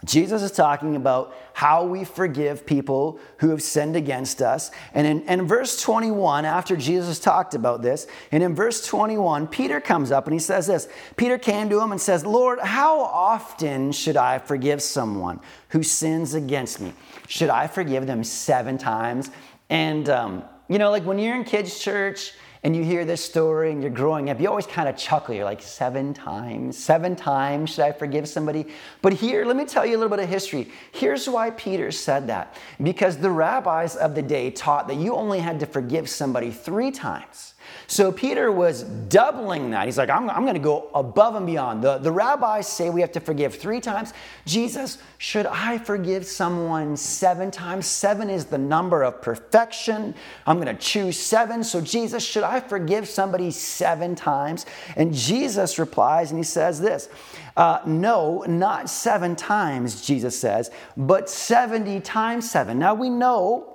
Jesus 0.04 0.42
is 0.42 0.52
talking 0.52 0.96
about 0.96 1.36
how 1.54 1.86
we 1.86 2.04
forgive 2.04 2.66
people 2.66 3.20
who 3.38 3.50
have 3.50 3.62
sinned 3.62 3.96
against 3.96 4.42
us. 4.42 4.72
And 4.96 5.06
in, 5.06 5.22
in, 5.28 5.48
verse 5.48 5.80
21, 5.82 6.44
after 6.44 6.76
Jesus 6.76 7.20
talked 7.20 7.54
about 7.54 7.84
this, 7.84 8.08
and 8.32 8.42
in 8.42 8.56
verse 8.56 8.86
21, 8.88 9.48
Peter 9.48 9.80
comes 9.80 10.12
up 10.12 10.26
and 10.26 10.34
he 10.34 10.40
says 10.40 10.66
this 10.66 10.88
Peter 11.18 11.38
came 11.38 11.70
to 11.70 11.80
him 11.80 11.92
and 11.92 12.02
says, 12.02 12.26
Lord, 12.26 12.60
how 12.60 13.02
often 13.02 13.92
should 13.92 14.18
I 14.18 14.40
forgive 14.40 14.82
someone 14.82 15.40
who 15.70 15.84
sins 15.84 16.34
against 16.34 16.82
me? 16.82 16.94
Should 17.28 17.50
I 17.50 17.68
forgive 17.68 18.08
them 18.08 18.24
seven 18.24 18.80
times? 18.80 19.30
And, 19.70 20.10
um, 20.10 20.44
you 20.68 20.80
know, 20.80 20.90
like 20.90 21.06
when 21.06 21.20
you're 21.20 21.36
in 21.36 21.44
kids' 21.44 21.80
church, 21.80 22.34
and 22.64 22.76
you 22.76 22.84
hear 22.84 23.06
this 23.06 23.24
story 23.26 23.72
and 23.72 23.82
you're 23.82 23.90
growing 23.90 24.30
up, 24.30 24.40
you 24.40 24.48
always 24.48 24.68
kind 24.68 24.88
of 24.88 24.96
chuckle. 24.96 25.34
You're 25.34 25.46
like, 25.46 25.62
seven 25.62 26.14
times, 26.14 26.78
seven 26.78 27.16
times 27.16 27.72
should 27.72 27.86
I 27.86 27.92
forgive 27.92 28.30
somebody? 28.30 28.68
But 29.02 29.14
here, 29.14 29.46
let 29.46 29.56
me 29.56 29.66
tell 29.66 29.86
you 29.86 29.94
a 29.96 30.00
little 30.00 30.16
bit 30.16 30.24
of 30.24 30.30
history. 30.30 30.72
Here's 30.92 31.28
why 31.28 31.50
Peter 31.52 31.92
said 31.92 32.28
that. 32.28 32.56
Because 32.82 33.18
the 33.18 33.32
rabbis 33.32 33.96
of 33.96 34.14
the 34.14 34.22
day 34.22 34.52
taught 34.52 34.88
that 34.90 34.98
you 34.98 35.16
only 35.16 35.40
had 35.40 35.60
to 35.62 35.66
forgive 35.66 36.08
somebody 36.08 36.52
three 36.52 36.92
times. 36.92 37.51
So 37.92 38.10
Peter 38.10 38.54
was 38.54 38.84
doubling 38.84 39.72
that. 39.72 39.86
He's 39.86 39.98
like, 39.98 40.10
I'm, 40.10 40.30
I'm 40.30 40.44
going 40.44 40.54
to 40.54 40.62
go 40.62 40.90
above 40.96 41.36
and 41.36 41.46
beyond. 41.46 41.84
The, 41.84 41.98
the 41.98 42.10
rabbis 42.10 42.66
say 42.66 42.90
we 42.90 43.02
have 43.02 43.12
to 43.12 43.20
forgive 43.20 43.56
three 43.56 43.82
times. 43.82 44.14
Jesus, 44.46 44.98
should 45.18 45.46
I 45.46 45.78
forgive 45.78 46.26
someone 46.26 46.96
seven 46.96 47.52
times? 47.52 47.88
Seven 47.88 48.30
is 48.30 48.46
the 48.46 48.58
number 48.58 49.04
of 49.04 49.22
perfection. 49.22 50.16
I'm 50.48 50.62
going 50.62 50.74
to 50.74 50.82
choose 50.82 51.20
seven. 51.20 51.66
So, 51.66 51.82
Jesus, 51.82 52.26
should 52.26 52.44
I 52.44 52.62
forgive 52.62 53.10
somebody 53.10 53.52
seven 53.52 54.16
times? 54.16 54.66
And 54.96 55.14
Jesus 55.14 55.78
replies 55.78 56.32
and 56.32 56.40
he 56.40 56.46
says 56.46 56.80
this 56.80 57.10
uh, 57.58 57.82
No, 57.86 58.46
not 58.48 58.90
seven 58.90 59.36
times, 59.36 60.02
Jesus 60.02 60.40
says, 60.40 60.72
but 60.96 61.30
70 61.30 62.00
times 62.00 62.50
seven. 62.50 62.80
Now 62.80 62.94
we 62.94 63.10
know 63.10 63.71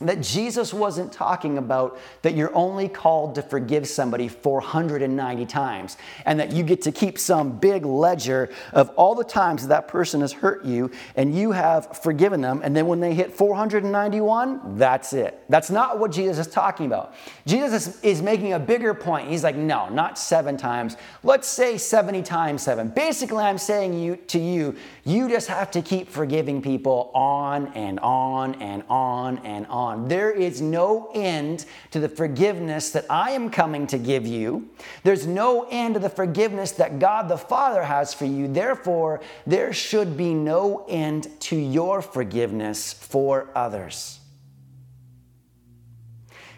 that 0.00 0.20
Jesus 0.20 0.74
wasn't 0.74 1.12
talking 1.12 1.56
about 1.56 2.00
that 2.22 2.34
you're 2.34 2.54
only 2.54 2.88
called 2.88 3.36
to 3.36 3.42
forgive 3.42 3.86
somebody 3.86 4.26
490 4.26 5.46
times 5.46 5.96
and 6.26 6.40
that 6.40 6.50
you 6.50 6.64
get 6.64 6.82
to 6.82 6.92
keep 6.92 7.16
some 7.16 7.58
big 7.58 7.84
ledger 7.84 8.50
of 8.72 8.90
all 8.90 9.14
the 9.14 9.24
times 9.24 9.62
that, 9.62 9.68
that 9.68 9.88
person 9.88 10.20
has 10.20 10.32
hurt 10.32 10.64
you 10.64 10.90
and 11.14 11.32
you 11.32 11.52
have 11.52 11.96
forgiven 12.02 12.40
them. 12.40 12.60
And 12.64 12.74
then 12.74 12.88
when 12.88 12.98
they 12.98 13.14
hit 13.14 13.32
491 13.32 14.76
that's 14.76 15.12
it. 15.12 15.40
That's 15.48 15.70
not 15.70 16.00
what 16.00 16.10
jesus 16.10 16.46
is 16.46 16.52
talking 16.52 16.86
about. 16.86 17.14
Jesus 17.46 18.02
is, 18.02 18.24
making 18.24 18.54
a 18.54 18.58
bigger 18.58 18.94
point. 18.94 19.28
He's 19.28 19.44
like 19.44 19.56
no 19.56 19.88
not 19.88 20.18
seven 20.18 20.56
times. 20.56 20.96
Let's 21.22 21.46
say 21.46 21.78
70 21.78 22.22
times 22.22 22.62
seven. 22.62 22.88
Basically 22.88 23.44
i'm 23.44 23.58
saying 23.58 23.94
you 23.94 24.16
to 24.16 24.38
you 24.38 24.74
you 25.04 25.28
just 25.28 25.46
have 25.48 25.70
to 25.70 25.82
keep 25.82 26.08
forgiving 26.08 26.60
people 26.60 27.10
on 27.14 27.68
and 27.74 28.00
on 28.00 28.54
and 28.62 28.82
on 28.88 29.38
and 29.38 29.66
on 29.66 29.83
on. 29.84 30.08
There 30.08 30.30
is 30.30 30.60
no 30.60 31.10
end 31.14 31.66
to 31.90 32.00
the 32.00 32.08
forgiveness 32.08 32.90
that 32.90 33.06
I 33.10 33.30
am 33.32 33.50
coming 33.50 33.86
to 33.88 33.98
give 33.98 34.26
you. 34.26 34.70
There's 35.02 35.26
no 35.26 35.66
end 35.70 35.94
to 35.94 36.00
the 36.00 36.08
forgiveness 36.08 36.72
that 36.72 36.98
God 36.98 37.28
the 37.28 37.38
Father 37.38 37.84
has 37.84 38.12
for 38.12 38.24
you. 38.24 38.48
Therefore, 38.48 39.20
there 39.46 39.72
should 39.72 40.16
be 40.16 40.34
no 40.34 40.84
end 40.88 41.28
to 41.40 41.56
your 41.56 42.02
forgiveness 42.02 42.92
for 42.92 43.50
others. 43.54 44.18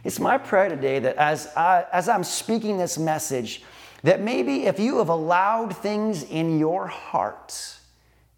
It's 0.05 0.21
my 0.21 0.39
prayer 0.39 0.69
today 0.69 1.01
that 1.01 1.17
as, 1.17 1.49
I, 1.57 1.85
as 1.93 2.09
I'm 2.09 2.23
speaking 2.23 2.79
this 2.79 2.97
message, 2.97 3.65
that 4.05 4.21
maybe 4.21 4.67
if 4.67 4.79
you 4.79 4.99
have 4.99 5.09
allowed 5.09 5.77
things 5.77 6.23
in 6.23 6.61
your 6.61 6.87
heart, 6.87 7.77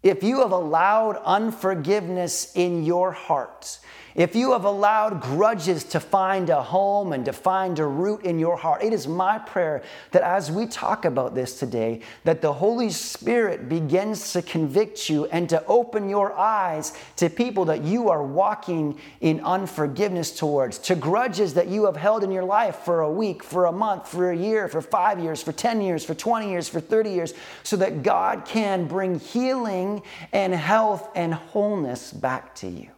if 0.01 0.23
you 0.23 0.39
have 0.39 0.51
allowed 0.51 1.17
unforgiveness 1.17 2.53
in 2.55 2.83
your 2.83 3.11
heart, 3.11 3.79
if 4.15 4.35
you 4.35 4.51
have 4.53 4.65
allowed 4.65 5.21
grudges 5.21 5.83
to 5.85 5.99
find 5.99 6.49
a 6.49 6.61
home 6.61 7.13
and 7.13 7.25
to 7.25 7.33
find 7.33 7.79
a 7.79 7.85
root 7.85 8.23
in 8.23 8.39
your 8.39 8.57
heart, 8.57 8.83
it 8.83 8.91
is 8.91 9.07
my 9.07 9.37
prayer 9.39 9.83
that 10.11 10.23
as 10.23 10.51
we 10.51 10.65
talk 10.65 11.05
about 11.05 11.35
this 11.35 11.59
today, 11.59 12.01
that 12.23 12.41
the 12.41 12.51
Holy 12.51 12.89
Spirit 12.89 13.69
begins 13.69 14.33
to 14.33 14.41
convict 14.41 15.09
you 15.09 15.25
and 15.27 15.47
to 15.49 15.63
open 15.65 16.09
your 16.09 16.33
eyes 16.37 16.93
to 17.17 17.29
people 17.29 17.65
that 17.65 17.83
you 17.83 18.09
are 18.09 18.23
walking 18.23 18.99
in 19.21 19.39
unforgiveness 19.41 20.31
towards, 20.31 20.79
to 20.79 20.95
grudges 20.95 21.53
that 21.53 21.67
you 21.67 21.85
have 21.85 21.95
held 21.95 22.23
in 22.23 22.31
your 22.31 22.43
life 22.43 22.77
for 22.77 23.01
a 23.01 23.11
week, 23.11 23.43
for 23.43 23.65
a 23.65 23.71
month, 23.71 24.07
for 24.07 24.31
a 24.31 24.35
year, 24.35 24.67
for 24.67 24.81
five 24.81 25.19
years, 25.19 25.41
for 25.43 25.51
10 25.51 25.81
years, 25.81 26.03
for 26.03 26.13
20 26.13 26.49
years, 26.49 26.67
for 26.67 26.79
30 26.79 27.11
years, 27.11 27.33
so 27.63 27.77
that 27.77 28.03
God 28.03 28.45
can 28.45 28.87
bring 28.87 29.19
healing 29.19 30.01
and 30.33 30.53
health 30.53 31.09
and 31.15 31.33
wholeness 31.33 32.11
back 32.11 32.55
to 32.55 32.67
you. 32.67 32.89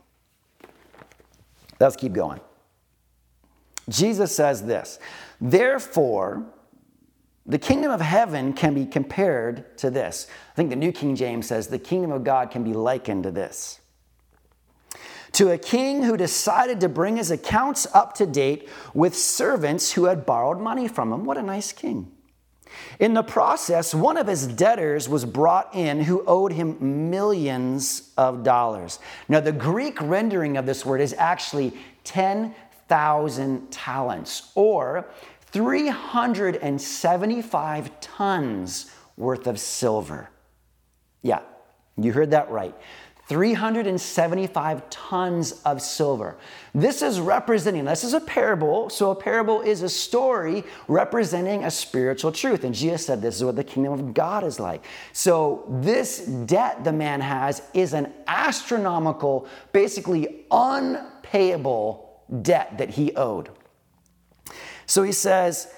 Let's 1.81 1.95
keep 1.95 2.13
going. 2.13 2.39
Jesus 3.89 4.35
says 4.35 4.65
this 4.65 4.99
Therefore, 5.39 6.45
the 7.45 7.57
kingdom 7.57 7.91
of 7.91 8.01
heaven 8.01 8.53
can 8.53 8.73
be 8.73 8.85
compared 8.85 9.77
to 9.79 9.89
this. 9.89 10.27
I 10.51 10.55
think 10.55 10.69
the 10.69 10.75
New 10.75 10.91
King 10.91 11.15
James 11.15 11.47
says 11.47 11.67
the 11.67 11.79
kingdom 11.79 12.11
of 12.11 12.23
God 12.23 12.51
can 12.51 12.63
be 12.63 12.73
likened 12.73 13.23
to 13.23 13.31
this. 13.31 13.79
To 15.33 15.49
a 15.49 15.57
king 15.57 16.03
who 16.03 16.17
decided 16.17 16.81
to 16.81 16.89
bring 16.89 17.17
his 17.17 17.31
accounts 17.31 17.87
up 17.93 18.13
to 18.15 18.25
date 18.25 18.69
with 18.93 19.15
servants 19.15 19.93
who 19.93 20.05
had 20.05 20.25
borrowed 20.25 20.59
money 20.59 20.87
from 20.87 21.11
him. 21.11 21.23
What 21.23 21.37
a 21.37 21.41
nice 21.41 21.71
king. 21.71 22.11
In 22.99 23.13
the 23.13 23.23
process, 23.23 23.93
one 23.93 24.17
of 24.17 24.27
his 24.27 24.47
debtors 24.47 25.09
was 25.09 25.25
brought 25.25 25.75
in 25.75 26.01
who 26.01 26.23
owed 26.25 26.51
him 26.51 27.09
millions 27.09 28.11
of 28.17 28.43
dollars. 28.43 28.99
Now, 29.27 29.39
the 29.39 29.51
Greek 29.51 29.99
rendering 30.01 30.57
of 30.57 30.65
this 30.65 30.85
word 30.85 31.01
is 31.01 31.13
actually 31.13 31.73
10,000 32.03 33.71
talents 33.71 34.51
or 34.55 35.07
375 35.47 37.99
tons 37.99 38.91
worth 39.17 39.47
of 39.47 39.59
silver. 39.59 40.29
Yeah, 41.21 41.41
you 41.97 42.13
heard 42.13 42.31
that 42.31 42.49
right. 42.49 42.73
375 43.31 44.89
tons 44.89 45.53
of 45.63 45.81
silver. 45.81 46.35
This 46.75 47.01
is 47.01 47.17
representing, 47.17 47.85
this 47.85 48.03
is 48.03 48.13
a 48.13 48.19
parable. 48.19 48.89
So, 48.89 49.11
a 49.11 49.15
parable 49.15 49.61
is 49.61 49.83
a 49.83 49.87
story 49.87 50.65
representing 50.89 51.63
a 51.63 51.71
spiritual 51.71 52.33
truth. 52.33 52.65
And 52.65 52.75
Jesus 52.75 53.05
said, 53.05 53.21
This 53.21 53.37
is 53.37 53.45
what 53.45 53.55
the 53.55 53.63
kingdom 53.63 53.93
of 53.93 54.13
God 54.13 54.43
is 54.43 54.59
like. 54.59 54.83
So, 55.13 55.63
this 55.69 56.25
debt 56.25 56.83
the 56.83 56.91
man 56.91 57.21
has 57.21 57.61
is 57.73 57.93
an 57.93 58.11
astronomical, 58.27 59.47
basically 59.71 60.43
unpayable 60.51 62.21
debt 62.41 62.77
that 62.79 62.89
he 62.89 63.15
owed. 63.15 63.47
So, 64.87 65.03
he 65.03 65.13
says, 65.13 65.73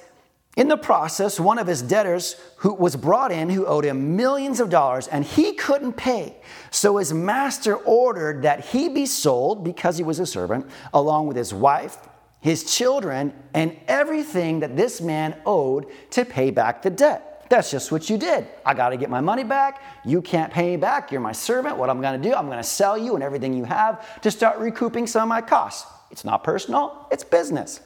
in 0.55 0.67
the 0.67 0.77
process, 0.77 1.39
one 1.39 1.57
of 1.57 1.65
his 1.65 1.81
debtors 1.81 2.35
who 2.57 2.73
was 2.73 2.95
brought 2.95 3.31
in 3.31 3.49
who 3.49 3.65
owed 3.65 3.85
him 3.85 4.15
millions 4.15 4.59
of 4.59 4.69
dollars 4.69 5.07
and 5.07 5.25
he 5.25 5.53
couldn't 5.53 5.93
pay. 5.93 6.35
So 6.69 6.97
his 6.97 7.11
master 7.11 7.75
ordered 7.75 8.43
that 8.43 8.65
he 8.65 8.87
be 8.87 9.07
sold 9.07 9.63
because 9.63 9.97
he 9.97 10.03
was 10.03 10.19
a 10.19 10.27
servant, 10.27 10.67
along 10.93 11.27
with 11.27 11.37
his 11.37 11.53
wife, 11.53 11.97
his 12.39 12.75
children, 12.75 13.33
and 13.55 13.75
everything 13.87 14.59
that 14.59 14.77
this 14.77 15.01
man 15.01 15.35
owed 15.45 15.87
to 16.11 16.23
pay 16.23 16.51
back 16.51 16.83
the 16.83 16.91
debt. 16.91 17.47
That's 17.49 17.71
just 17.71 17.91
what 17.91 18.09
you 18.09 18.17
did. 18.17 18.47
I 18.63 18.75
got 18.75 18.89
to 18.89 18.97
get 18.97 19.09
my 19.09 19.21
money 19.21 19.43
back. 19.43 19.81
You 20.05 20.21
can't 20.21 20.53
pay 20.53 20.71
me 20.71 20.77
back. 20.77 21.11
You're 21.11 21.21
my 21.21 21.31
servant. 21.31 21.77
What 21.77 21.89
I'm 21.89 22.01
going 22.01 22.21
to 22.21 22.29
do, 22.29 22.35
I'm 22.35 22.45
going 22.45 22.57
to 22.57 22.63
sell 22.63 22.97
you 22.97 23.15
and 23.15 23.23
everything 23.23 23.53
you 23.53 23.63
have 23.63 24.21
to 24.21 24.29
start 24.29 24.59
recouping 24.59 25.07
some 25.07 25.23
of 25.23 25.29
my 25.29 25.41
costs. 25.41 25.91
It's 26.11 26.23
not 26.23 26.43
personal, 26.43 27.07
it's 27.11 27.23
business. 27.23 27.79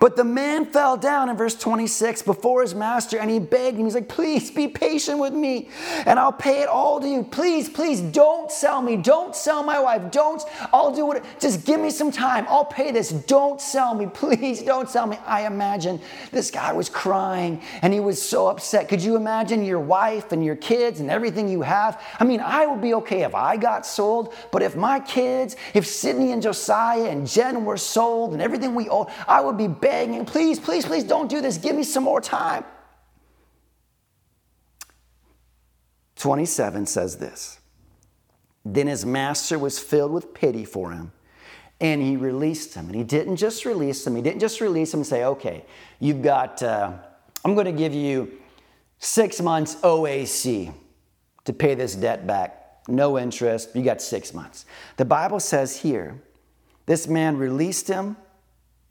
But 0.00 0.16
the 0.16 0.24
man 0.24 0.64
fell 0.64 0.96
down 0.96 1.28
in 1.28 1.36
verse 1.36 1.54
26 1.54 2.22
before 2.22 2.62
his 2.62 2.74
master 2.74 3.18
and 3.18 3.30
he 3.30 3.38
begged 3.38 3.76
him. 3.78 3.84
He's 3.84 3.94
like, 3.94 4.08
Please 4.08 4.50
be 4.50 4.66
patient 4.66 5.18
with 5.18 5.34
me 5.34 5.68
and 6.06 6.18
I'll 6.18 6.32
pay 6.32 6.62
it 6.62 6.68
all 6.68 7.00
to 7.00 7.06
you. 7.06 7.22
Please, 7.22 7.68
please 7.68 8.00
don't 8.00 8.50
sell 8.50 8.80
me. 8.80 8.96
Don't 8.96 9.36
sell 9.36 9.62
my 9.62 9.78
wife. 9.78 10.10
Don't, 10.10 10.42
I'll 10.72 10.90
do 10.90 11.12
it. 11.12 11.22
Just 11.38 11.66
give 11.66 11.78
me 11.78 11.90
some 11.90 12.10
time. 12.10 12.46
I'll 12.48 12.64
pay 12.64 12.92
this. 12.92 13.10
Don't 13.10 13.60
sell 13.60 13.94
me. 13.94 14.06
Please 14.14 14.62
don't 14.62 14.88
sell 14.88 15.06
me. 15.06 15.18
I 15.26 15.46
imagine 15.46 16.00
this 16.32 16.50
guy 16.50 16.72
was 16.72 16.88
crying 16.88 17.60
and 17.82 17.92
he 17.92 18.00
was 18.00 18.20
so 18.20 18.46
upset. 18.46 18.88
Could 18.88 19.02
you 19.02 19.16
imagine 19.16 19.64
your 19.64 19.80
wife 19.80 20.32
and 20.32 20.42
your 20.42 20.56
kids 20.56 21.00
and 21.00 21.10
everything 21.10 21.46
you 21.46 21.60
have? 21.60 22.02
I 22.18 22.24
mean, 22.24 22.40
I 22.40 22.66
would 22.66 22.80
be 22.80 22.94
okay 22.94 23.22
if 23.22 23.34
I 23.34 23.58
got 23.58 23.84
sold, 23.84 24.32
but 24.50 24.62
if 24.62 24.76
my 24.76 24.98
kids, 25.00 25.56
if 25.74 25.86
Sydney 25.86 26.32
and 26.32 26.40
Josiah 26.40 27.04
and 27.10 27.28
Jen 27.28 27.66
were 27.66 27.76
sold 27.76 28.32
and 28.32 28.40
everything 28.40 28.74
we 28.74 28.88
own, 28.88 29.06
I 29.28 29.42
would 29.42 29.58
be 29.58 29.68
begging, 29.90 30.24
please, 30.24 30.60
please, 30.60 30.86
please 30.86 31.02
don't 31.02 31.28
do 31.28 31.40
this. 31.40 31.58
Give 31.58 31.74
me 31.74 31.82
some 31.82 32.04
more 32.04 32.20
time. 32.20 32.64
27 36.16 36.86
says 36.86 37.16
this 37.16 37.58
Then 38.64 38.86
his 38.86 39.04
master 39.04 39.58
was 39.58 39.78
filled 39.80 40.12
with 40.12 40.32
pity 40.32 40.64
for 40.64 40.92
him 40.92 41.10
and 41.80 42.00
he 42.00 42.16
released 42.16 42.74
him. 42.74 42.86
And 42.86 42.94
he 42.94 43.02
didn't 43.02 43.36
just 43.36 43.64
release 43.64 44.06
him, 44.06 44.14
he 44.14 44.22
didn't 44.22 44.40
just 44.40 44.60
release 44.60 44.94
him 44.94 45.00
and 45.00 45.06
say, 45.06 45.24
okay, 45.24 45.64
you've 45.98 46.22
got, 46.22 46.62
uh, 46.62 46.92
I'm 47.44 47.54
going 47.54 47.66
to 47.66 47.72
give 47.72 47.94
you 47.94 48.38
six 48.98 49.40
months 49.40 49.74
OAC 49.76 50.72
to 51.46 51.52
pay 51.52 51.74
this 51.74 51.96
debt 51.96 52.26
back. 52.26 52.56
No 52.86 53.18
interest, 53.18 53.74
you 53.74 53.82
got 53.82 54.00
six 54.00 54.32
months. 54.32 54.66
The 54.98 55.04
Bible 55.04 55.40
says 55.40 55.80
here, 55.80 56.22
this 56.86 57.08
man 57.08 57.36
released 57.38 57.88
him 57.88 58.16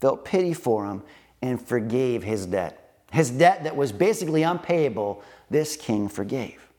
felt 0.00 0.24
pity 0.24 0.54
for 0.54 0.86
him, 0.86 1.02
and 1.42 1.60
forgave 1.60 2.22
his 2.22 2.46
debt. 2.46 3.02
His 3.12 3.30
debt 3.30 3.64
that 3.64 3.76
was 3.76 3.92
basically 3.92 4.42
unpayable, 4.42 5.22
this 5.48 5.76
king 5.76 6.08
forgave. 6.08 6.70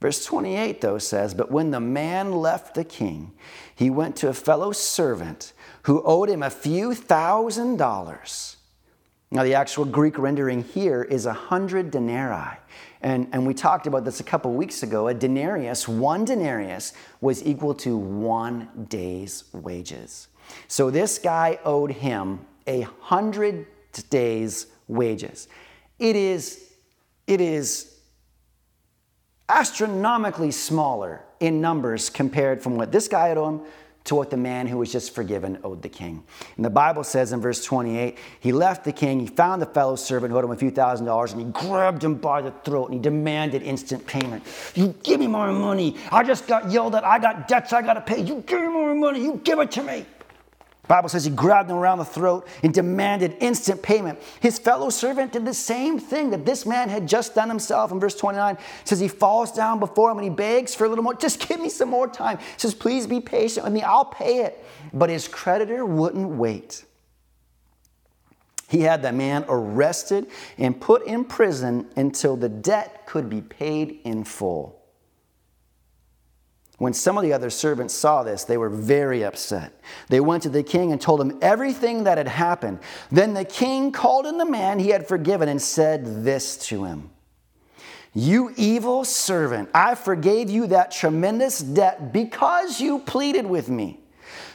Verse 0.00 0.24
28, 0.24 0.80
though, 0.80 0.98
says, 0.98 1.34
But 1.34 1.50
when 1.50 1.70
the 1.70 1.80
man 1.80 2.32
left 2.32 2.74
the 2.74 2.84
king, 2.84 3.32
he 3.74 3.88
went 3.88 4.16
to 4.16 4.28
a 4.28 4.34
fellow 4.34 4.72
servant 4.72 5.54
who 5.84 6.02
owed 6.04 6.28
him 6.28 6.42
a 6.42 6.50
few 6.50 6.94
thousand 6.94 7.78
dollars. 7.78 8.56
Now, 9.30 9.42
the 9.42 9.54
actual 9.54 9.84
Greek 9.84 10.18
rendering 10.18 10.62
here 10.62 11.02
is 11.02 11.26
a 11.26 11.32
hundred 11.32 11.90
denarii. 11.90 12.58
And, 13.00 13.28
and 13.32 13.46
we 13.46 13.54
talked 13.54 13.86
about 13.86 14.04
this 14.04 14.20
a 14.20 14.24
couple 14.24 14.52
weeks 14.52 14.82
ago. 14.82 15.08
A 15.08 15.14
denarius, 15.14 15.88
one 15.88 16.24
denarius, 16.24 16.92
was 17.20 17.44
equal 17.44 17.74
to 17.76 17.96
one 17.96 18.86
day's 18.88 19.44
wages. 19.52 20.28
So 20.68 20.90
this 20.90 21.18
guy 21.18 21.58
owed 21.64 21.90
him 21.90 22.40
a 22.66 22.82
hundred 23.00 23.66
days' 24.10 24.66
wages. 24.88 25.48
It 25.98 26.16
is, 26.16 26.72
it 27.26 27.40
is 27.40 27.98
astronomically 29.48 30.50
smaller 30.50 31.22
in 31.40 31.60
numbers 31.60 32.10
compared 32.10 32.62
from 32.62 32.76
what 32.76 32.90
this 32.90 33.08
guy 33.08 33.30
owed 33.30 33.60
him 33.60 33.60
to 34.04 34.14
what 34.14 34.30
the 34.30 34.36
man 34.36 34.66
who 34.66 34.76
was 34.76 34.92
just 34.92 35.14
forgiven 35.14 35.58
owed 35.64 35.80
the 35.80 35.88
king. 35.88 36.22
And 36.56 36.64
the 36.64 36.70
Bible 36.70 37.04
says 37.04 37.32
in 37.32 37.40
verse 37.40 37.64
28 37.64 38.18
he 38.40 38.52
left 38.52 38.84
the 38.84 38.92
king, 38.92 39.18
he 39.18 39.26
found 39.26 39.62
the 39.62 39.66
fellow 39.66 39.96
servant 39.96 40.30
who 40.30 40.38
owed 40.38 40.44
him 40.44 40.50
a 40.50 40.56
few 40.56 40.70
thousand 40.70 41.06
dollars, 41.06 41.32
and 41.32 41.40
he 41.40 41.66
grabbed 41.66 42.04
him 42.04 42.16
by 42.16 42.42
the 42.42 42.50
throat 42.50 42.86
and 42.86 42.94
he 42.94 43.00
demanded 43.00 43.62
instant 43.62 44.06
payment. 44.06 44.42
You 44.74 44.94
give 45.02 45.20
me 45.20 45.26
more 45.26 45.50
money. 45.52 45.96
I 46.12 46.22
just 46.22 46.46
got 46.46 46.70
yelled 46.70 46.94
at. 46.94 47.04
I 47.04 47.18
got 47.18 47.48
debts 47.48 47.72
I 47.72 47.80
got 47.80 47.94
to 47.94 48.02
pay. 48.02 48.20
You 48.20 48.44
give 48.46 48.60
me 48.60 48.68
more 48.68 48.94
money. 48.94 49.22
You 49.22 49.40
give 49.42 49.58
it 49.58 49.70
to 49.72 49.82
me. 49.82 50.04
Bible 50.86 51.08
says 51.08 51.24
he 51.24 51.30
grabbed 51.30 51.70
him 51.70 51.76
around 51.76 51.98
the 51.98 52.04
throat 52.04 52.46
and 52.62 52.74
demanded 52.74 53.36
instant 53.40 53.82
payment. 53.82 54.18
His 54.40 54.58
fellow 54.58 54.90
servant 54.90 55.32
did 55.32 55.46
the 55.46 55.54
same 55.54 55.98
thing 55.98 56.30
that 56.30 56.44
this 56.44 56.66
man 56.66 56.90
had 56.90 57.08
just 57.08 57.34
done 57.34 57.48
himself. 57.48 57.90
In 57.90 57.98
verse 57.98 58.14
29, 58.14 58.58
says 58.84 59.00
he 59.00 59.08
falls 59.08 59.50
down 59.50 59.80
before 59.80 60.10
him 60.10 60.18
and 60.18 60.24
he 60.24 60.30
begs 60.30 60.74
for 60.74 60.84
a 60.84 60.88
little 60.88 61.02
more. 61.02 61.14
Just 61.14 61.48
give 61.48 61.58
me 61.58 61.70
some 61.70 61.88
more 61.88 62.06
time. 62.06 62.38
Says, 62.58 62.74
please 62.74 63.06
be 63.06 63.20
patient 63.20 63.64
with 63.64 63.72
me. 63.72 63.82
I'll 63.82 64.04
pay 64.04 64.40
it. 64.42 64.62
But 64.92 65.08
his 65.08 65.26
creditor 65.26 65.86
wouldn't 65.86 66.28
wait. 66.28 66.84
He 68.68 68.80
had 68.80 69.02
the 69.02 69.12
man 69.12 69.46
arrested 69.48 70.26
and 70.58 70.78
put 70.78 71.06
in 71.06 71.24
prison 71.24 71.88
until 71.96 72.36
the 72.36 72.48
debt 72.48 73.06
could 73.06 73.30
be 73.30 73.40
paid 73.40 74.00
in 74.04 74.24
full. 74.24 74.83
When 76.78 76.92
some 76.92 77.16
of 77.16 77.22
the 77.22 77.32
other 77.32 77.50
servants 77.50 77.94
saw 77.94 78.24
this, 78.24 78.44
they 78.44 78.56
were 78.56 78.68
very 78.68 79.24
upset. 79.24 79.80
They 80.08 80.20
went 80.20 80.42
to 80.42 80.48
the 80.48 80.64
king 80.64 80.90
and 80.90 81.00
told 81.00 81.20
him 81.20 81.38
everything 81.40 82.04
that 82.04 82.18
had 82.18 82.26
happened. 82.26 82.80
Then 83.12 83.34
the 83.34 83.44
king 83.44 83.92
called 83.92 84.26
in 84.26 84.38
the 84.38 84.44
man 84.44 84.80
he 84.80 84.88
had 84.88 85.06
forgiven 85.06 85.48
and 85.48 85.62
said 85.62 86.24
this 86.24 86.56
to 86.68 86.84
him 86.84 87.10
You 88.12 88.52
evil 88.56 89.04
servant, 89.04 89.70
I 89.72 89.94
forgave 89.94 90.50
you 90.50 90.66
that 90.68 90.90
tremendous 90.90 91.60
debt 91.60 92.12
because 92.12 92.80
you 92.80 92.98
pleaded 92.98 93.46
with 93.46 93.68
me. 93.68 94.03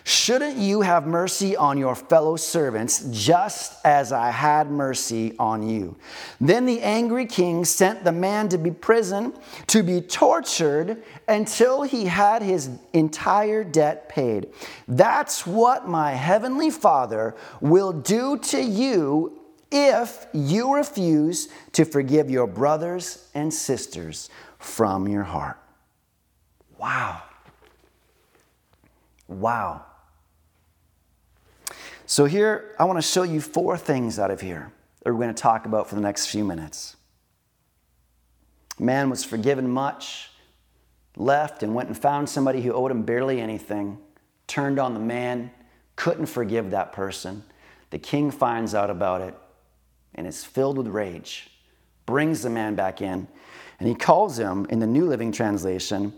Shouldn't 0.04 0.58
you 0.58 0.82
have 0.82 1.06
mercy 1.06 1.56
on 1.56 1.78
your 1.78 1.96
fellow 1.96 2.36
servants 2.36 3.06
just 3.12 3.86
as 3.86 4.12
I 4.12 4.32
had 4.32 4.72
mercy 4.72 5.36
on 5.38 5.68
you? 5.68 5.96
Then 6.40 6.66
the 6.66 6.82
angry 6.82 7.26
king 7.26 7.66
sent 7.66 8.04
the 8.04 8.12
man 8.12 8.50
to 8.50 8.58
be 8.58 8.72
prison, 8.72 9.34
to 9.68 9.84
be 9.84 10.02
tortured 10.02 11.04
until 11.28 11.84
he 11.84 12.06
had 12.06 12.42
his 12.42 12.70
entire 12.94 13.64
debt 13.64 14.10
paid. 14.10 14.54
That's 14.88 15.46
what 15.46 15.88
my 15.88 16.14
heavenly 16.14 16.70
Father 16.70 17.36
will 17.62 17.94
do 17.94 18.38
to 18.38 18.62
you 18.62 19.40
if 19.72 20.26
you 20.34 20.74
refuse 20.74 21.50
to 21.74 21.86
forgive 21.86 22.30
your 22.30 22.48
brothers 22.48 23.28
and 23.36 23.54
sisters 23.54 24.30
from 24.58 25.08
your 25.08 25.24
heart. 25.24 25.60
Wow. 26.80 27.22
Wow. 29.28 29.86
So, 32.10 32.26
here, 32.26 32.74
I 32.80 32.86
want 32.86 32.98
to 32.98 33.04
show 33.04 33.22
you 33.22 33.40
four 33.40 33.78
things 33.78 34.18
out 34.18 34.32
of 34.32 34.42
here 34.42 34.72
that 35.04 35.14
we're 35.14 35.22
going 35.22 35.32
to 35.32 35.40
talk 35.40 35.68
about 35.68 35.88
for 35.88 35.94
the 35.94 36.02
next 36.02 36.26
few 36.26 36.44
minutes. 36.44 36.96
Man 38.80 39.12
was 39.12 39.24
forgiven 39.24 39.70
much, 39.70 40.32
left 41.18 41.62
and 41.62 41.76
went 41.76 41.88
and 41.88 41.96
found 41.96 42.28
somebody 42.28 42.64
who 42.64 42.74
owed 42.74 42.90
him 42.90 43.04
barely 43.04 43.40
anything, 43.40 44.00
turned 44.48 44.80
on 44.80 44.96
the 44.96 45.00
man, 45.00 45.52
couldn't 45.96 46.26
forgive 46.26 46.72
that 46.72 46.94
person. 46.94 47.44
The 47.92 48.00
king 48.00 48.32
finds 48.32 48.74
out 48.74 48.90
about 48.90 49.22
it 49.22 49.36
and 50.16 50.26
is 50.26 50.44
filled 50.44 50.80
with 50.80 50.88
rage, 50.88 51.52
brings 52.08 52.42
the 52.42 52.50
man 52.50 52.74
back 52.74 53.04
in, 53.04 53.28
and 53.80 53.88
he 53.88 53.94
calls 53.94 54.40
him, 54.40 54.66
in 54.72 54.80
the 54.80 54.88
New 54.88 55.06
Living 55.06 55.32
Translation, 55.32 56.16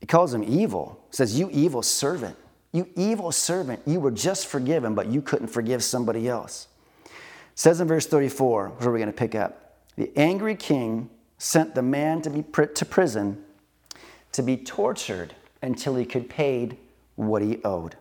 he 0.00 0.06
calls 0.06 0.32
him 0.32 0.42
evil. 0.42 1.04
Says, 1.10 1.38
You 1.38 1.50
evil 1.52 1.82
servant. 1.82 2.38
You 2.72 2.88
evil 2.96 3.32
servant, 3.32 3.80
you 3.86 4.00
were 4.00 4.10
just 4.10 4.46
forgiven, 4.46 4.94
but 4.94 5.06
you 5.06 5.22
couldn't 5.22 5.48
forgive 5.48 5.82
somebody 5.82 6.28
else. 6.28 6.68
It 7.04 7.10
says 7.54 7.80
in 7.80 7.88
verse 7.88 8.06
34, 8.06 8.68
where 8.68 8.90
we're 8.90 8.98
going 8.98 9.06
to 9.06 9.12
pick 9.12 9.34
up. 9.34 9.78
The 9.96 10.12
angry 10.16 10.54
king 10.54 11.10
sent 11.38 11.74
the 11.74 11.82
man 11.82 12.22
to 12.22 12.30
be 12.30 12.42
put 12.42 12.74
to 12.76 12.84
prison 12.84 13.44
to 14.32 14.42
be 14.42 14.56
tortured 14.56 15.34
until 15.62 15.96
he 15.96 16.04
could 16.04 16.28
pay 16.28 16.70
what 17.16 17.42
he 17.42 17.60
owed. 17.64 17.96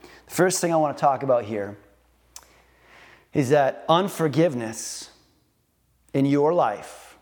The 0.00 0.34
first 0.34 0.60
thing 0.60 0.72
I 0.72 0.76
want 0.76 0.96
to 0.96 1.00
talk 1.00 1.22
about 1.22 1.44
here 1.44 1.76
is 3.32 3.50
that 3.50 3.84
unforgiveness 3.88 5.10
in 6.14 6.24
your 6.24 6.54
life 6.54 7.18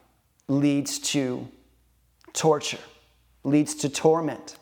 leads 0.46 0.98
to 0.98 1.48
torture, 2.32 2.78
leads 3.42 3.74
to 3.76 3.88
torment. 3.88 4.56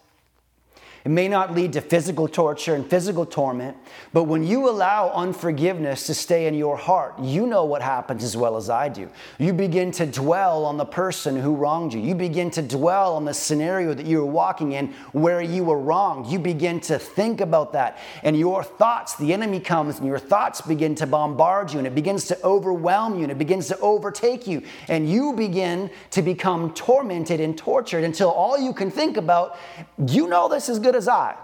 It 1.04 1.10
may 1.10 1.26
not 1.26 1.52
lead 1.52 1.72
to 1.72 1.80
physical 1.80 2.28
torture 2.28 2.76
and 2.76 2.88
physical 2.88 3.26
torment, 3.26 3.76
but 4.12 4.24
when 4.24 4.44
you 4.44 4.70
allow 4.70 5.10
unforgiveness 5.10 6.06
to 6.06 6.14
stay 6.14 6.46
in 6.46 6.54
your 6.54 6.76
heart, 6.76 7.18
you 7.18 7.44
know 7.44 7.64
what 7.64 7.82
happens 7.82 8.22
as 8.22 8.36
well 8.36 8.56
as 8.56 8.70
I 8.70 8.88
do. 8.88 9.10
You 9.38 9.52
begin 9.52 9.90
to 9.92 10.06
dwell 10.06 10.64
on 10.64 10.76
the 10.76 10.84
person 10.84 11.34
who 11.36 11.56
wronged 11.56 11.92
you. 11.92 12.00
You 12.00 12.14
begin 12.14 12.52
to 12.52 12.62
dwell 12.62 13.16
on 13.16 13.24
the 13.24 13.34
scenario 13.34 13.94
that 13.94 14.06
you 14.06 14.18
were 14.18 14.30
walking 14.30 14.72
in 14.72 14.94
where 15.10 15.42
you 15.42 15.64
were 15.64 15.78
wronged. 15.78 16.26
You 16.26 16.38
begin 16.38 16.78
to 16.82 17.00
think 17.00 17.40
about 17.40 17.72
that. 17.72 17.98
And 18.22 18.38
your 18.38 18.62
thoughts, 18.62 19.16
the 19.16 19.32
enemy 19.32 19.58
comes 19.58 19.98
and 19.98 20.06
your 20.06 20.20
thoughts 20.20 20.60
begin 20.60 20.94
to 20.96 21.06
bombard 21.08 21.72
you 21.72 21.78
and 21.78 21.86
it 21.86 21.96
begins 21.96 22.26
to 22.26 22.40
overwhelm 22.44 23.16
you 23.16 23.24
and 23.24 23.32
it 23.32 23.38
begins 23.38 23.66
to 23.68 23.78
overtake 23.80 24.46
you. 24.46 24.62
And 24.88 25.10
you 25.10 25.32
begin 25.32 25.90
to 26.10 26.22
become 26.22 26.72
tormented 26.74 27.40
and 27.40 27.58
tortured 27.58 28.04
until 28.04 28.30
all 28.30 28.56
you 28.56 28.72
can 28.72 28.88
think 28.88 29.16
about, 29.16 29.58
you 30.06 30.28
know 30.28 30.48
this 30.48 30.68
is 30.68 30.78
good 30.78 30.91
good 30.92 30.98
as 30.98 31.08
I. 31.08 31.36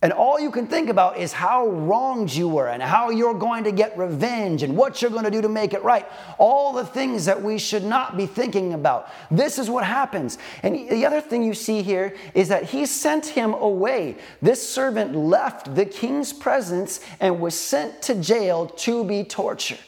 And 0.00 0.12
all 0.12 0.38
you 0.38 0.52
can 0.52 0.68
think 0.68 0.88
about 0.88 1.18
is 1.18 1.32
how 1.32 1.66
wronged 1.66 2.32
you 2.32 2.48
were 2.48 2.68
and 2.68 2.80
how 2.80 3.10
you're 3.10 3.34
going 3.34 3.64
to 3.64 3.72
get 3.72 3.98
revenge 3.98 4.62
and 4.62 4.76
what 4.76 5.02
you're 5.02 5.10
going 5.10 5.24
to 5.24 5.30
do 5.30 5.42
to 5.42 5.48
make 5.48 5.74
it 5.74 5.82
right. 5.82 6.06
All 6.38 6.72
the 6.72 6.84
things 6.84 7.24
that 7.24 7.42
we 7.42 7.58
should 7.58 7.82
not 7.82 8.16
be 8.16 8.24
thinking 8.24 8.74
about. 8.74 9.10
This 9.28 9.58
is 9.58 9.68
what 9.68 9.82
happens. 9.82 10.38
And 10.62 10.88
the 10.88 11.04
other 11.04 11.20
thing 11.20 11.42
you 11.42 11.52
see 11.52 11.82
here 11.82 12.14
is 12.32 12.46
that 12.46 12.62
he 12.62 12.86
sent 12.86 13.26
him 13.26 13.54
away. 13.54 14.18
This 14.40 14.66
servant 14.66 15.16
left 15.16 15.74
the 15.74 15.84
king's 15.84 16.32
presence 16.32 17.00
and 17.18 17.40
was 17.40 17.58
sent 17.58 18.00
to 18.02 18.14
jail 18.14 18.66
to 18.66 19.02
be 19.02 19.24
tortured. 19.24 19.78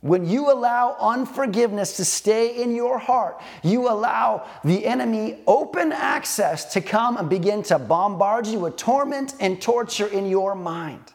When 0.00 0.28
you 0.28 0.52
allow 0.52 0.96
unforgiveness 1.00 1.96
to 1.96 2.04
stay 2.04 2.62
in 2.62 2.74
your 2.74 2.98
heart, 2.98 3.40
you 3.64 3.88
allow 3.88 4.46
the 4.62 4.86
enemy 4.86 5.38
open 5.46 5.90
access 5.90 6.72
to 6.74 6.80
come 6.80 7.16
and 7.16 7.28
begin 7.28 7.64
to 7.64 7.80
bombard 7.80 8.46
you 8.46 8.60
with 8.60 8.76
torment 8.76 9.34
and 9.40 9.60
torture 9.60 10.06
in 10.06 10.28
your 10.28 10.54
mind. 10.54 11.12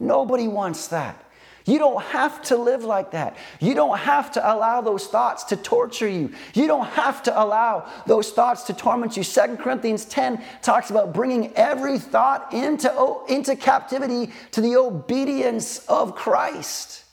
Nobody 0.00 0.48
wants 0.48 0.88
that. 0.88 1.22
You 1.64 1.78
don't 1.78 2.02
have 2.02 2.42
to 2.42 2.56
live 2.56 2.84
like 2.84 3.12
that. 3.12 3.36
You 3.60 3.74
don't 3.74 3.98
have 3.98 4.32
to 4.32 4.54
allow 4.54 4.80
those 4.80 5.06
thoughts 5.06 5.44
to 5.44 5.56
torture 5.56 6.08
you. 6.08 6.32
You 6.54 6.68
don't 6.68 6.86
have 6.86 7.24
to 7.24 7.40
allow 7.42 7.90
those 8.06 8.30
thoughts 8.30 8.64
to 8.64 8.72
torment 8.72 9.16
you. 9.16 9.24
Second 9.24 9.58
Corinthians 9.58 10.04
10 10.04 10.42
talks 10.62 10.90
about 10.90 11.12
bringing 11.12 11.52
every 11.54 11.98
thought 11.98 12.52
into, 12.52 13.18
into 13.28 13.56
captivity 13.56 14.32
to 14.52 14.60
the 14.60 14.76
obedience 14.76 15.78
of 15.86 16.14
Christ. 16.14 17.04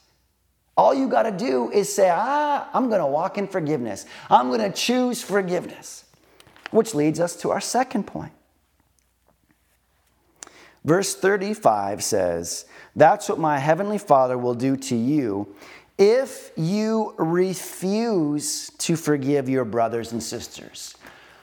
All 0.76 0.94
you 0.94 1.08
got 1.08 1.24
to 1.24 1.32
do 1.32 1.70
is 1.72 1.94
say, 1.94 2.10
ah, 2.12 2.68
I'm 2.74 2.90
going 2.90 3.02
to 3.02 3.08
walk 3.08 3.38
in 3.38 3.48
forgiveness. 3.48 4.06
I'm 4.30 4.48
going 4.50 4.62
to 4.62 4.72
choose 4.72 5.22
forgiveness. 5.22 6.06
Which 6.72 6.96
leads 6.96 7.20
us 7.20 7.36
to 7.38 7.52
our 7.52 7.62
second 7.62 8.08
point. 8.08 8.32
Verse 10.84 11.16
35 11.16 12.04
says, 12.04 12.66
That's 12.96 13.30
what 13.30 13.40
my 13.40 13.60
heavenly 13.60 14.00
Father 14.00 14.38
will 14.38 14.56
do 14.56 14.76
to 14.78 14.96
you 14.96 15.56
if 15.98 16.52
you 16.58 17.14
refuse 17.18 18.72
to 18.80 18.96
forgive 18.96 19.48
your 19.48 19.66
brothers 19.66 20.12
and 20.12 20.22
sisters. 20.22 20.96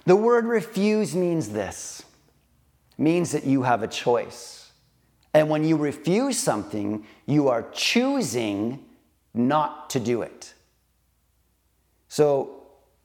The 0.06 0.16
word 0.16 0.44
refuse 0.44 1.14
means 1.14 1.50
this 1.50 2.02
means 3.00 3.32
that 3.32 3.44
you 3.44 3.62
have 3.62 3.82
a 3.82 3.88
choice. 3.88 4.70
And 5.32 5.48
when 5.48 5.64
you 5.64 5.76
refuse 5.76 6.38
something, 6.38 7.06
you 7.24 7.48
are 7.48 7.66
choosing 7.72 8.84
not 9.34 9.90
to 9.90 10.00
do 10.00 10.22
it. 10.22 10.54
So 12.08 12.59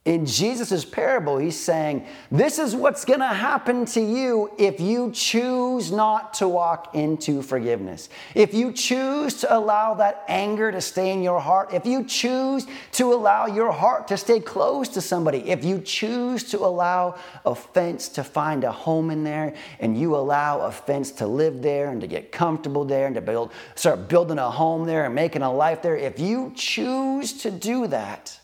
in 0.05 0.27
Jesus' 0.27 0.85
parable, 0.85 1.39
he's 1.39 1.59
saying, 1.59 2.05
This 2.29 2.59
is 2.59 2.75
what's 2.75 3.05
going 3.05 3.21
to 3.21 3.25
happen 3.25 3.85
to 3.85 3.99
you 3.99 4.51
if 4.59 4.79
you 4.79 5.09
choose 5.11 5.91
not 5.91 6.35
to 6.35 6.47
walk 6.47 6.93
into 6.93 7.41
forgiveness. 7.41 8.09
If 8.35 8.53
you 8.53 8.71
choose 8.71 9.33
to 9.41 9.57
allow 9.57 9.95
that 9.95 10.23
anger 10.27 10.71
to 10.71 10.79
stay 10.79 11.11
in 11.11 11.23
your 11.23 11.39
heart, 11.39 11.73
if 11.73 11.87
you 11.87 12.03
choose 12.03 12.67
to 12.91 13.13
allow 13.13 13.47
your 13.47 13.71
heart 13.71 14.07
to 14.09 14.17
stay 14.17 14.39
close 14.39 14.89
to 14.89 15.01
somebody, 15.01 15.39
if 15.49 15.65
you 15.65 15.81
choose 15.81 16.43
to 16.51 16.59
allow 16.59 17.17
offense 17.43 18.07
to 18.09 18.23
find 18.23 18.63
a 18.63 18.71
home 18.71 19.09
in 19.09 19.23
there, 19.23 19.55
and 19.79 19.99
you 19.99 20.15
allow 20.15 20.61
offense 20.61 21.09
to 21.13 21.25
live 21.25 21.63
there 21.63 21.89
and 21.89 21.99
to 22.01 22.05
get 22.05 22.31
comfortable 22.31 22.85
there 22.85 23.07
and 23.07 23.15
to 23.15 23.21
build, 23.21 23.51
start 23.73 24.07
building 24.07 24.37
a 24.37 24.51
home 24.51 24.85
there 24.85 25.05
and 25.05 25.15
making 25.15 25.41
a 25.41 25.51
life 25.51 25.81
there, 25.81 25.97
if 25.97 26.19
you 26.19 26.53
choose 26.55 27.33
to 27.33 27.49
do 27.49 27.87
that, 27.87 28.39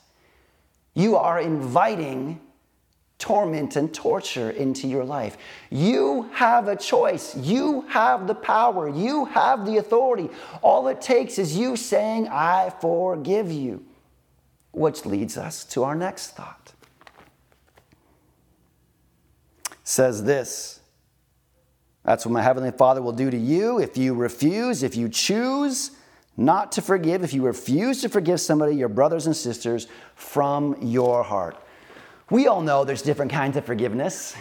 you 0.93 1.15
are 1.15 1.39
inviting 1.39 2.39
torment 3.21 3.75
and 3.75 3.93
torture 3.93 4.49
into 4.49 4.87
your 4.87 5.05
life. 5.05 5.37
You 5.69 6.23
have 6.33 6.67
a 6.67 6.75
choice. 6.75 7.35
You 7.37 7.81
have 7.81 8.27
the 8.27 8.33
power. 8.33 8.89
You 8.89 9.25
have 9.25 9.65
the 9.65 9.77
authority. 9.77 10.29
All 10.63 10.87
it 10.87 11.01
takes 11.01 11.37
is 11.37 11.55
you 11.55 11.75
saying, 11.75 12.27
I 12.29 12.73
forgive 12.81 13.51
you. 13.51 13.85
Which 14.71 15.05
leads 15.05 15.37
us 15.37 15.63
to 15.65 15.83
our 15.83 15.95
next 15.95 16.35
thought. 16.35 16.73
Says 19.83 20.23
this 20.23 20.79
That's 22.03 22.25
what 22.25 22.31
my 22.31 22.41
Heavenly 22.41 22.71
Father 22.71 23.01
will 23.01 23.11
do 23.11 23.29
to 23.29 23.37
you 23.37 23.79
if 23.79 23.97
you 23.97 24.15
refuse, 24.15 24.81
if 24.81 24.95
you 24.95 25.09
choose 25.09 25.91
not 26.37 26.71
to 26.73 26.81
forgive, 26.81 27.23
if 27.23 27.33
you 27.33 27.43
refuse 27.43 28.01
to 28.01 28.09
forgive 28.09 28.39
somebody, 28.39 28.75
your 28.75 28.89
brothers 28.89 29.25
and 29.25 29.35
sisters, 29.35 29.87
from 30.15 30.75
your 30.81 31.23
heart. 31.23 31.57
We 32.29 32.47
all 32.47 32.61
know 32.61 32.85
there's 32.85 33.01
different 33.01 33.31
kinds 33.31 33.57
of 33.57 33.65
forgiveness. 33.65 34.35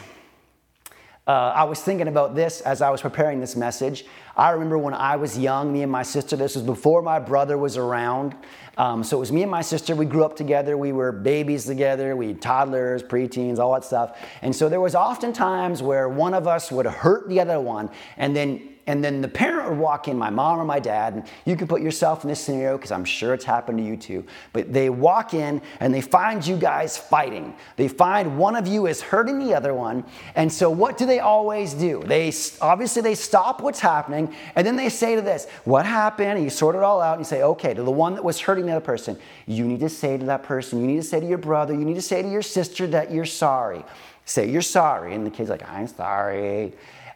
Uh, 1.27 1.53
I 1.55 1.65
was 1.65 1.81
thinking 1.81 2.09
about 2.09 2.35
this 2.35 2.61
as 2.63 2.83
I 2.83 2.91
was 2.91 3.03
preparing 3.03 3.41
this 3.41 3.55
message. 3.55 4.05
I 4.37 4.51
remember 4.51 4.79
when 4.79 4.95
I 4.95 5.17
was 5.17 5.39
young, 5.39 5.73
me 5.73 5.83
and 5.83 5.93
my 5.93 6.03
sister, 6.03 6.35
this 6.35 6.55
was 6.55 6.65
before 6.65 7.03
my 7.03 7.19
brother 7.19 7.59
was 7.59 7.77
around. 7.77 8.35
Um, 8.79 9.05
so 9.05 9.19
it 9.19 9.21
was 9.21 9.31
me 9.31 9.43
and 9.43 9.51
my 9.51 9.61
sister. 9.61 9.95
We 9.95 10.07
grew 10.07 10.25
up 10.25 10.35
together. 10.35 10.77
We 10.77 10.93
were 10.93 11.13
babies 11.13 11.67
together. 11.67 12.17
We 12.17 12.35
toddlers, 12.35 13.03
preteens, 13.03 13.59
all 13.59 13.75
that 13.75 13.85
stuff. 13.85 14.19
And 14.43 14.57
so 14.57 14.69
there 14.69 14.81
was 14.81 14.95
often 14.95 15.33
times 15.33 15.83
where 15.83 16.09
one 16.09 16.33
of 16.35 16.49
us 16.49 16.73
would 16.73 16.87
hurt 16.87 17.29
the 17.29 17.39
other 17.39 17.61
one, 17.61 17.91
and 18.17 18.35
then 18.35 18.63
and 18.91 19.05
then 19.05 19.21
the 19.21 19.29
parent 19.29 19.71
would 19.71 19.79
walk 19.79 20.09
in, 20.09 20.19
my 20.19 20.31
mom 20.31 20.59
or 20.59 20.65
my 20.65 20.81
dad, 20.81 21.15
and 21.15 21.25
you 21.45 21.55
can 21.55 21.69
put 21.69 21.81
yourself 21.81 22.25
in 22.25 22.29
this 22.29 22.41
scenario 22.41 22.77
because 22.77 22.91
I'm 22.91 23.05
sure 23.05 23.35
it's 23.35 23.45
happened 23.45 23.79
to 23.79 23.85
you 23.85 23.97
too. 23.97 24.25
But 24.53 24.73
they 24.73 24.91
walk 24.91 25.33
in 25.33 25.63
and 25.79 25.95
they 25.95 26.01
find 26.01 26.45
you 26.45 26.57
guys 26.57 26.99
fighting. 26.99 27.55
They 27.77 27.87
find 27.87 28.37
one 28.37 28.57
of 28.57 28.67
you 28.67 28.89
is 28.89 29.01
hurting 29.01 29.39
the 29.39 29.55
other 29.55 29.75
one. 29.75 30.05
And 30.35 30.53
so 30.53 30.69
what 30.71 30.99
do 30.99 31.07
they 31.07 31.21
always 31.21 31.73
do? 31.73 32.03
They 32.05 32.33
obviously 32.61 33.01
they 33.01 33.15
stop 33.15 33.63
what's 33.63 33.79
happening 33.79 34.35
and 34.57 34.67
then 34.67 34.75
they 34.75 34.89
say 34.89 35.15
to 35.15 35.23
this, 35.23 35.47
what 35.63 35.87
happened? 35.87 36.39
And 36.39 36.43
you 36.43 36.51
sort 36.51 36.75
it 36.75 36.83
all 36.83 37.01
out 37.01 37.17
and 37.17 37.21
you 37.21 37.29
say, 37.29 37.43
okay, 37.45 37.73
to 37.73 37.85
the 37.85 37.93
one 37.93 38.15
that 38.15 38.25
was 38.25 38.41
hurting 38.41 38.67
the 38.67 38.73
other 38.73 38.85
person, 38.85 39.17
you 39.47 39.69
need 39.69 39.81
to 39.81 39.89
say 39.89 40.19
to 40.19 40.25
that 40.25 40.43
person, 40.43 40.81
you 40.81 40.89
need 40.89 40.97
to 40.97 41.05
say 41.05 41.21
to 41.21 41.27
your 41.27 41.39
brother, 41.39 41.75
you 41.75 41.85
need 41.85 41.95
to 41.95 42.03
say 42.03 42.23
to 42.23 42.29
your 42.29 42.43
sister 42.43 42.89
that 42.89 43.13
you're 43.13 43.25
sorry. 43.25 43.85
Say 44.25 44.51
you're 44.51 44.63
sorry. 44.63 45.15
And 45.15 45.25
the 45.25 45.31
kid's 45.31 45.49
like, 45.49 45.69
I'm 45.69 45.87
sorry. 45.87 46.73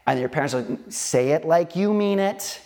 And 0.06 0.20
your 0.20 0.28
parents 0.28 0.54
will 0.54 0.78
say 0.88 1.30
it 1.30 1.44
like 1.44 1.74
you 1.76 1.94
mean 1.94 2.18
it. 2.18 2.60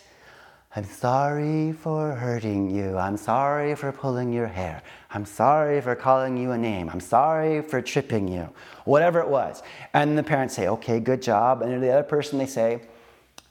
I'm 0.77 0.85
sorry 0.85 1.73
for 1.73 2.15
hurting 2.15 2.71
you. 2.71 2.99
I'm 2.99 3.17
sorry 3.17 3.75
for 3.75 3.91
pulling 3.91 4.33
your 4.33 4.47
hair. 4.47 4.83
I'm 5.11 5.25
sorry 5.25 5.81
for 5.81 5.95
calling 5.95 6.37
you 6.37 6.51
a 6.53 6.59
name. 6.59 6.91
I'm 6.91 7.01
sorry 7.01 7.63
for 7.63 7.81
tripping 7.81 8.29
you. 8.29 8.49
Whatever 8.85 9.21
it 9.21 9.29
was. 9.29 9.63
And 9.95 10.17
the 10.17 10.23
parents 10.23 10.55
say, 10.55 10.69
okay, 10.69 11.01
good 11.01 11.23
job. 11.23 11.63
And 11.63 11.73
to 11.73 11.81
the 11.81 11.91
other 11.91 12.03
person, 12.03 12.39
they 12.39 12.47
say, 12.47 12.83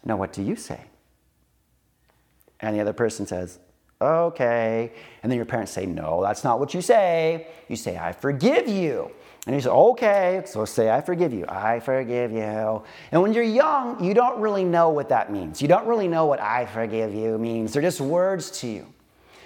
now 0.06 0.16
what 0.16 0.32
do 0.32 0.44
you 0.44 0.56
say? 0.56 0.80
And 2.60 2.76
the 2.76 2.82
other 2.82 2.94
person 2.94 3.26
says, 3.26 3.60
okay. 4.00 4.92
And 5.24 5.32
then 5.32 5.38
your 5.38 5.46
parents 5.46 5.72
say, 5.72 5.86
no, 5.86 6.22
that's 6.22 6.44
not 6.44 6.60
what 6.60 6.74
you 6.74 6.82
say. 6.82 7.48
You 7.68 7.76
say, 7.76 7.98
I 7.98 8.12
forgive 8.12 8.68
you. 8.68 9.12
And 9.48 9.56
he 9.56 9.62
said, 9.62 9.72
okay, 9.72 10.44
so 10.46 10.66
say, 10.66 10.92
I 10.92 11.00
forgive 11.00 11.32
you. 11.32 11.46
I 11.48 11.80
forgive 11.80 12.34
you. 12.34 12.84
And 13.14 13.22
when 13.22 13.32
you're 13.32 13.44
young, 13.44 14.04
you 14.04 14.14
don't 14.14 14.42
really 14.42 14.66
know 14.66 14.90
what 14.90 15.08
that 15.08 15.32
means. 15.32 15.62
You 15.62 15.70
don't 15.70 15.88
really 15.88 16.10
know 16.10 16.26
what 16.26 16.42
I 16.42 16.66
forgive 16.66 17.14
you 17.14 17.38
means. 17.38 17.72
They're 17.72 17.82
just 17.82 18.02
words 18.02 18.52
to 18.60 18.68
you. 18.68 18.94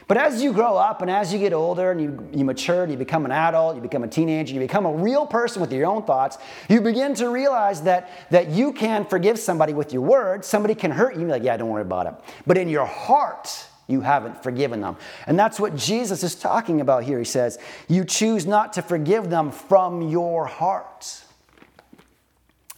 But 0.08 0.18
as 0.18 0.42
you 0.42 0.54
grow 0.54 0.76
up 0.76 1.04
and 1.04 1.12
as 1.12 1.32
you 1.32 1.38
get 1.38 1.54
older 1.54 1.92
and 1.92 2.02
you, 2.02 2.30
you 2.34 2.44
mature 2.44 2.82
and 2.82 2.92
you 2.92 2.98
become 2.98 3.26
an 3.26 3.32
adult, 3.32 3.76
you 3.76 3.82
become 3.82 4.04
a 4.04 4.08
teenager, 4.08 4.56
you 4.56 4.60
become 4.60 4.88
a 4.88 4.92
real 4.92 5.28
person 5.28 5.62
with 5.62 5.72
your 5.72 5.86
own 5.86 6.04
thoughts, 6.04 6.40
you 6.68 6.82
begin 6.82 7.14
to 7.14 7.30
realize 7.30 7.84
that, 7.84 8.10
that 8.32 8.50
you 8.50 8.74
can 8.74 9.06
forgive 9.06 9.38
somebody 9.38 9.74
with 9.74 9.94
your 9.94 10.02
words. 10.02 10.48
Somebody 10.48 10.74
can 10.74 10.90
hurt 10.90 11.16
you, 11.16 11.28
like, 11.28 11.44
yeah, 11.44 11.56
don't 11.56 11.70
worry 11.70 11.84
about 11.84 12.08
it. 12.08 12.14
But 12.48 12.58
in 12.58 12.68
your 12.68 12.88
heart, 12.88 13.68
you 13.88 14.02
haven't 14.02 14.42
forgiven 14.42 14.82
them. 14.82 14.98
And 15.28 15.38
that's 15.38 15.60
what 15.60 15.76
Jesus 15.76 16.24
is 16.24 16.36
talking 16.36 16.82
about 16.82 17.04
here. 17.04 17.20
He 17.20 17.26
says, 17.26 17.60
You 17.88 18.06
choose 18.06 18.46
not 18.46 18.74
to 18.74 18.82
forgive 18.82 19.30
them 19.30 19.52
from 19.52 20.10
your 20.10 20.46
heart. 20.46 21.24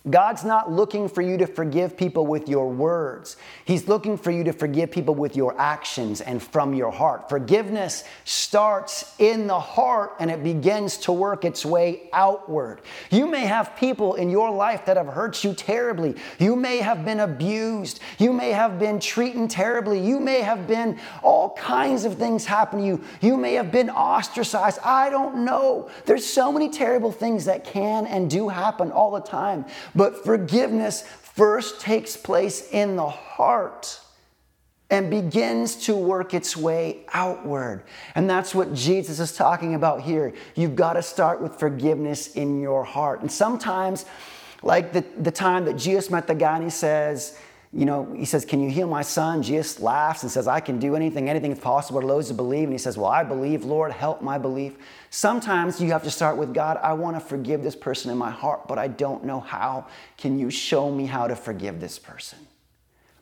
God's 0.10 0.44
not 0.44 0.70
looking 0.70 1.08
for 1.08 1.22
you 1.22 1.38
to 1.38 1.48
forgive 1.48 1.96
people 1.96 2.28
with 2.28 2.50
your 2.50 2.70
words. 2.70 3.38
He's 3.63 3.88
looking 3.88 4.18
for 4.18 4.32
you 4.32 4.44
to 4.44 4.52
forgive 4.52 4.92
people 4.92 5.16
with 5.16 5.38
your 5.38 5.58
actions 5.58 6.20
and 6.20 6.44
from 6.44 6.74
your 6.74 6.92
heart. 6.92 7.30
Forgiveness 7.30 8.04
starts 8.26 9.16
in 9.18 9.48
the 9.48 9.60
heart 9.60 10.16
and 10.20 10.30
it 10.30 10.44
begins 10.44 10.98
to 10.98 11.13
work 11.13 11.46
its 11.46 11.66
way 11.66 12.10
outward. 12.12 12.82
You 13.12 13.28
may 13.28 13.46
have 13.46 13.78
people 13.78 14.16
in 14.16 14.30
your 14.30 14.52
life 14.52 14.86
that 14.88 14.98
have 14.98 15.08
hurt 15.08 15.42
you 15.42 15.54
terribly. 15.54 16.16
You 16.38 16.58
may 16.58 16.80
have 16.80 17.06
been 17.06 17.22
abused. 17.22 18.02
You 18.18 18.34
may 18.34 18.52
have 18.52 18.80
been 18.80 19.00
treated 19.00 19.50
terribly. 19.50 20.06
You 20.06 20.20
may 20.20 20.42
have 20.42 20.68
been 20.68 21.00
all 21.22 21.56
kinds 21.56 22.04
of 22.04 22.18
things 22.18 22.46
happen 22.46 22.80
to 22.80 22.86
you. 22.86 23.02
You 23.22 23.38
may 23.38 23.54
have 23.54 23.72
been 23.72 23.89
ostracized. 23.89 24.80
I 24.84 25.10
don't 25.10 25.46
know. 25.46 25.89
There's 26.06 26.26
so 26.26 26.52
many 26.52 26.68
terrible 26.68 27.13
things 27.13 27.46
that 27.46 27.63
can 27.63 28.06
and 28.06 28.30
do 28.30 28.50
happen 28.50 28.92
all 28.92 29.12
the 29.12 29.22
time. 29.22 29.66
But 29.95 30.23
forgiveness 30.23 31.01
first 31.01 31.82
takes 31.82 32.15
place 32.15 32.69
in 32.71 32.95
the 32.95 33.10
heart 33.10 33.99
and 34.89 35.10
begins 35.10 35.75
to 35.88 35.95
work 35.95 36.34
its 36.36 36.56
way 36.56 36.99
outward. 37.13 37.84
And 38.13 38.29
that's 38.29 38.53
what 38.53 38.73
Jesus 38.73 39.19
is 39.19 39.36
talking 39.36 39.73
about 39.73 40.01
here. 40.01 40.34
You've 40.56 40.75
got 40.75 40.93
to 40.93 41.01
start 41.01 41.41
with 41.41 41.58
forgiveness 41.58 42.36
in 42.36 42.62
your 42.62 42.84
heart. 42.84 43.21
And 43.21 43.32
sometimes, 43.32 44.06
like 44.62 44.93
the, 44.93 45.03
the 45.17 45.32
time 45.32 45.65
that 45.65 45.77
Jesus 45.77 46.12
met 46.12 46.27
the 46.27 46.36
guy 46.36 46.56
and 46.56 46.63
he 46.63 46.69
says, 46.69 47.38
you 47.75 47.86
know, 47.86 48.13
he 48.13 48.25
says, 48.25 48.45
Can 48.45 48.62
you 48.62 48.69
heal 48.69 48.88
my 48.88 49.01
son? 49.01 49.41
Jesus 49.41 49.79
laughs 49.79 50.21
and 50.21 50.31
says, 50.31 50.47
I 50.47 50.59
can 50.59 50.77
do 50.77 50.95
anything, 50.95 51.27
anything 51.27 51.51
is 51.51 51.59
possible 51.59 52.01
to 52.01 52.07
those 52.07 52.29
who 52.29 52.36
believe. 52.36 52.65
And 52.65 52.71
he 52.71 52.77
says, 52.77 52.97
Well, 52.97 53.09
I 53.09 53.23
believe, 53.23 53.65
Lord, 53.65 53.91
help 53.91 54.21
my 54.21 54.38
belief. 54.38 54.73
Sometimes 55.09 55.81
you 55.81 55.91
have 55.91 56.03
to 56.03 56.12
start 56.12 56.38
with 56.38 56.53
God, 56.53 56.77
I 56.83 56.93
want 56.93 57.15
to 57.15 57.19
forgive 57.19 57.63
this 57.63 57.75
person 57.75 58.12
in 58.12 58.17
my 58.17 58.29
heart, 58.29 58.67
but 58.67 58.77
I 58.77 58.88
don't 58.88 59.23
know 59.23 59.39
how. 59.39 59.88
Can 60.17 60.38
you 60.38 60.51
show 60.51 60.91
me 60.91 61.07
how 61.07 61.27
to 61.27 61.36
forgive 61.36 61.79
this 61.79 61.97
person? 61.97 62.38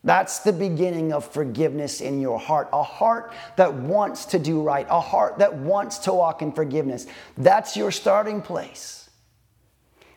That's 0.03 0.39
the 0.39 0.51
beginning 0.51 1.13
of 1.13 1.31
forgiveness 1.31 2.01
in 2.01 2.19
your 2.19 2.39
heart. 2.39 2.67
A 2.73 2.83
heart 2.83 3.33
that 3.55 3.73
wants 3.73 4.25
to 4.25 4.39
do 4.39 4.61
right, 4.61 4.87
a 4.89 4.99
heart 4.99 5.37
that 5.37 5.55
wants 5.55 5.99
to 5.99 6.13
walk 6.13 6.41
in 6.41 6.51
forgiveness. 6.51 7.07
That's 7.37 7.77
your 7.77 7.91
starting 7.91 8.41
place. 8.41 9.09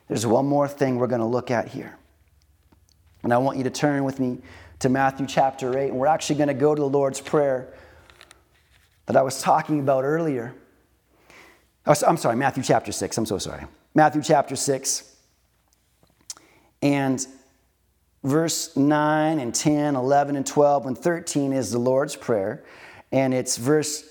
There's 0.08 0.26
one 0.26 0.46
more 0.46 0.66
thing 0.66 0.96
we're 0.96 1.06
going 1.06 1.20
to 1.20 1.26
look 1.26 1.50
at 1.50 1.68
here. 1.68 1.96
And 3.24 3.32
I 3.32 3.38
want 3.38 3.58
you 3.58 3.64
to 3.64 3.70
turn 3.70 4.04
with 4.04 4.20
me 4.20 4.38
to 4.80 4.88
Matthew 4.88 5.26
chapter 5.26 5.76
8. 5.76 5.88
And 5.88 5.98
we're 5.98 6.06
actually 6.06 6.36
going 6.36 6.48
to 6.48 6.54
go 6.54 6.74
to 6.74 6.80
the 6.80 6.88
Lord's 6.88 7.20
Prayer 7.20 7.74
that 9.06 9.16
I 9.16 9.22
was 9.22 9.40
talking 9.42 9.80
about 9.80 10.04
earlier. 10.04 10.54
Oh, 11.86 11.94
I'm 12.06 12.18
sorry, 12.18 12.36
Matthew 12.36 12.62
chapter 12.62 12.92
6. 12.92 13.18
I'm 13.18 13.26
so 13.26 13.38
sorry. 13.38 13.64
Matthew 13.94 14.22
chapter 14.22 14.56
6. 14.56 15.16
And 16.82 17.26
verse 18.22 18.76
9 18.76 19.38
and 19.38 19.54
10, 19.54 19.96
11 19.96 20.36
and 20.36 20.46
12 20.46 20.86
and 20.86 20.98
13 20.98 21.52
is 21.54 21.72
the 21.72 21.78
Lord's 21.78 22.16
Prayer. 22.16 22.62
And 23.10 23.32
it's 23.32 23.56
verse 23.56 24.04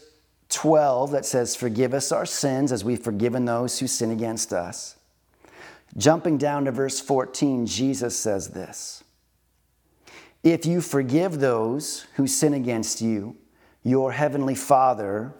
12 0.49 1.12
that 1.12 1.26
says, 1.26 1.56
Forgive 1.56 1.93
us 1.93 2.12
our 2.12 2.26
sins 2.26 2.71
as 2.71 2.84
we've 2.84 3.02
forgiven 3.02 3.45
those 3.45 3.78
who 3.78 3.86
sin 3.86 4.10
against 4.10 4.54
us. 4.54 4.95
Jumping 5.97 6.39
down 6.39 6.65
to 6.65 6.71
verse 6.71 6.99
14, 6.99 7.67
Jesus 7.67 8.17
says 8.17 8.49
this 8.49 9.03
If 10.43 10.65
you 10.65 10.82
forgive 10.82 11.39
those 11.39 12.06
who 12.15 12.27
sin 12.27 12.53
against 12.53 13.01
you, 13.01 13.38
your 13.82 14.12
heavenly 14.12 14.56
Father 14.56 15.34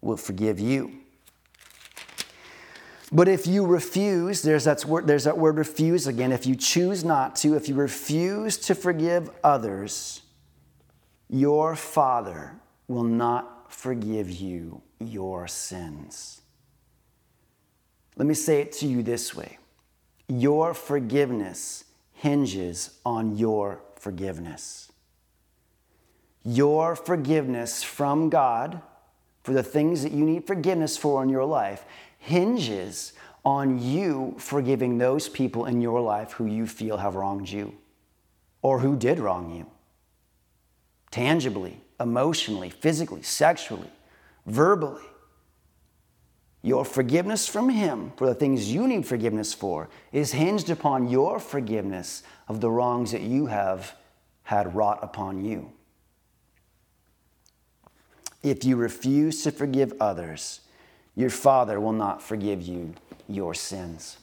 will 0.00 0.18
forgive 0.18 0.60
you. 0.60 1.00
But 3.10 3.28
if 3.28 3.46
you 3.46 3.64
refuse, 3.64 4.42
there's 4.42 4.64
that, 4.64 4.84
word, 4.84 5.06
there's 5.06 5.24
that 5.24 5.38
word 5.38 5.56
refuse 5.56 6.06
again. 6.06 6.32
If 6.32 6.46
you 6.46 6.56
choose 6.56 7.04
not 7.04 7.36
to, 7.36 7.54
if 7.54 7.68
you 7.68 7.74
refuse 7.74 8.58
to 8.58 8.74
forgive 8.74 9.30
others, 9.42 10.22
your 11.28 11.76
Father 11.76 12.56
will 12.88 13.04
not 13.04 13.72
forgive 13.72 14.30
you 14.30 14.82
your 14.98 15.46
sins. 15.46 16.42
Let 18.16 18.26
me 18.26 18.34
say 18.34 18.60
it 18.60 18.72
to 18.72 18.86
you 18.86 19.02
this 19.02 19.34
way 19.34 19.58
your 20.28 20.74
forgiveness 20.74 21.84
hinges 22.12 22.98
on 23.04 23.36
your 23.36 23.80
forgiveness. 24.04 24.92
Your 26.44 26.94
forgiveness 26.94 27.82
from 27.82 28.28
God 28.28 28.82
for 29.42 29.54
the 29.54 29.62
things 29.62 30.02
that 30.02 30.12
you 30.12 30.26
need 30.26 30.46
forgiveness 30.46 30.98
for 30.98 31.22
in 31.22 31.30
your 31.30 31.46
life 31.46 31.86
hinges 32.18 33.14
on 33.46 33.82
you 33.82 34.36
forgiving 34.38 34.98
those 34.98 35.30
people 35.30 35.64
in 35.64 35.80
your 35.80 36.02
life 36.02 36.32
who 36.32 36.44
you 36.44 36.66
feel 36.66 36.98
have 36.98 37.14
wronged 37.14 37.48
you 37.48 37.74
or 38.60 38.80
who 38.80 38.94
did 38.94 39.18
wrong 39.18 39.50
you. 39.56 39.66
Tangibly, 41.10 41.80
emotionally, 41.98 42.68
physically, 42.68 43.22
sexually, 43.22 43.90
verbally. 44.44 45.00
Your 46.64 46.86
forgiveness 46.86 47.46
from 47.46 47.68
Him 47.68 48.12
for 48.16 48.26
the 48.26 48.34
things 48.34 48.72
you 48.72 48.88
need 48.88 49.04
forgiveness 49.06 49.52
for 49.52 49.90
is 50.12 50.32
hinged 50.32 50.70
upon 50.70 51.10
your 51.10 51.38
forgiveness 51.38 52.22
of 52.48 52.62
the 52.62 52.70
wrongs 52.70 53.12
that 53.12 53.20
you 53.20 53.44
have 53.46 53.94
had 54.44 54.74
wrought 54.74 54.98
upon 55.02 55.44
you. 55.44 55.70
If 58.42 58.64
you 58.64 58.76
refuse 58.76 59.42
to 59.42 59.50
forgive 59.50 59.92
others, 60.00 60.62
your 61.14 61.28
Father 61.28 61.78
will 61.78 61.92
not 61.92 62.22
forgive 62.22 62.62
you 62.62 62.94
your 63.28 63.52
sins. 63.52 64.16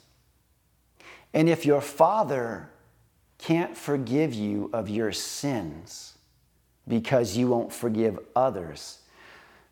And 1.35 1.47
if 1.47 1.63
your 1.63 1.79
Father 1.79 2.71
can't 3.37 3.77
forgive 3.77 4.33
you 4.33 4.71
of 4.73 4.89
your 4.89 5.11
sins 5.11 6.17
because 6.87 7.37
you 7.37 7.49
won't 7.49 7.71
forgive 7.71 8.17
others, 8.35 9.00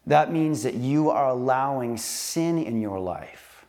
that 0.10 0.34
means 0.34 0.63
that 0.63 0.74
you 0.74 1.12
are 1.12 1.30
allowing 1.30 1.95
sin 1.95 2.58
in 2.58 2.82
your 2.82 3.00
life. 3.00 3.63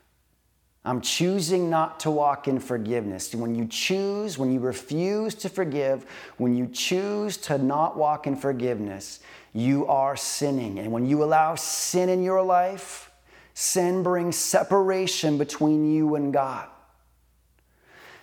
I'm 0.87 1.03
choosing 1.03 1.69
not 1.69 2.01
to 2.01 2.11
walk 2.11 2.49
in 2.49 2.59
forgiveness. 2.59 3.35
When 3.35 3.55
you 3.55 3.67
choose, 3.67 4.39
when 4.39 4.51
you 4.51 4.59
refuse 4.59 5.35
to 5.35 5.51
forgive, 5.51 6.07
when 6.39 6.57
you 6.57 6.67
choose 6.67 7.37
to 7.39 7.59
not 7.59 7.99
walk 7.99 8.27
in 8.27 8.37
forgiveness, 8.37 9.21
you 9.53 9.87
are 9.87 10.17
sinning. 10.17 10.79
And 10.79 10.91
when 10.91 11.05
you 11.05 11.23
allow 11.23 11.57
sin 11.57 12.09
in 12.09 12.23
your 12.23 12.43
life, 12.43 13.11
sin 13.53 14.03
brings 14.03 14.37
separation 14.37 15.37
between 15.37 15.93
you 15.93 16.15
and 16.15 16.33
God. 16.33 16.69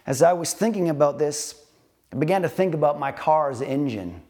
As 0.08 0.24
I 0.24 0.34
was 0.34 0.54
thinking 0.54 0.90
about 0.90 1.20
this, 1.20 1.54
I 2.12 2.16
began 2.16 2.42
to 2.42 2.50
think 2.50 2.74
about 2.74 2.98
my 2.98 3.12
car's 3.12 3.62
engine. 3.62 4.24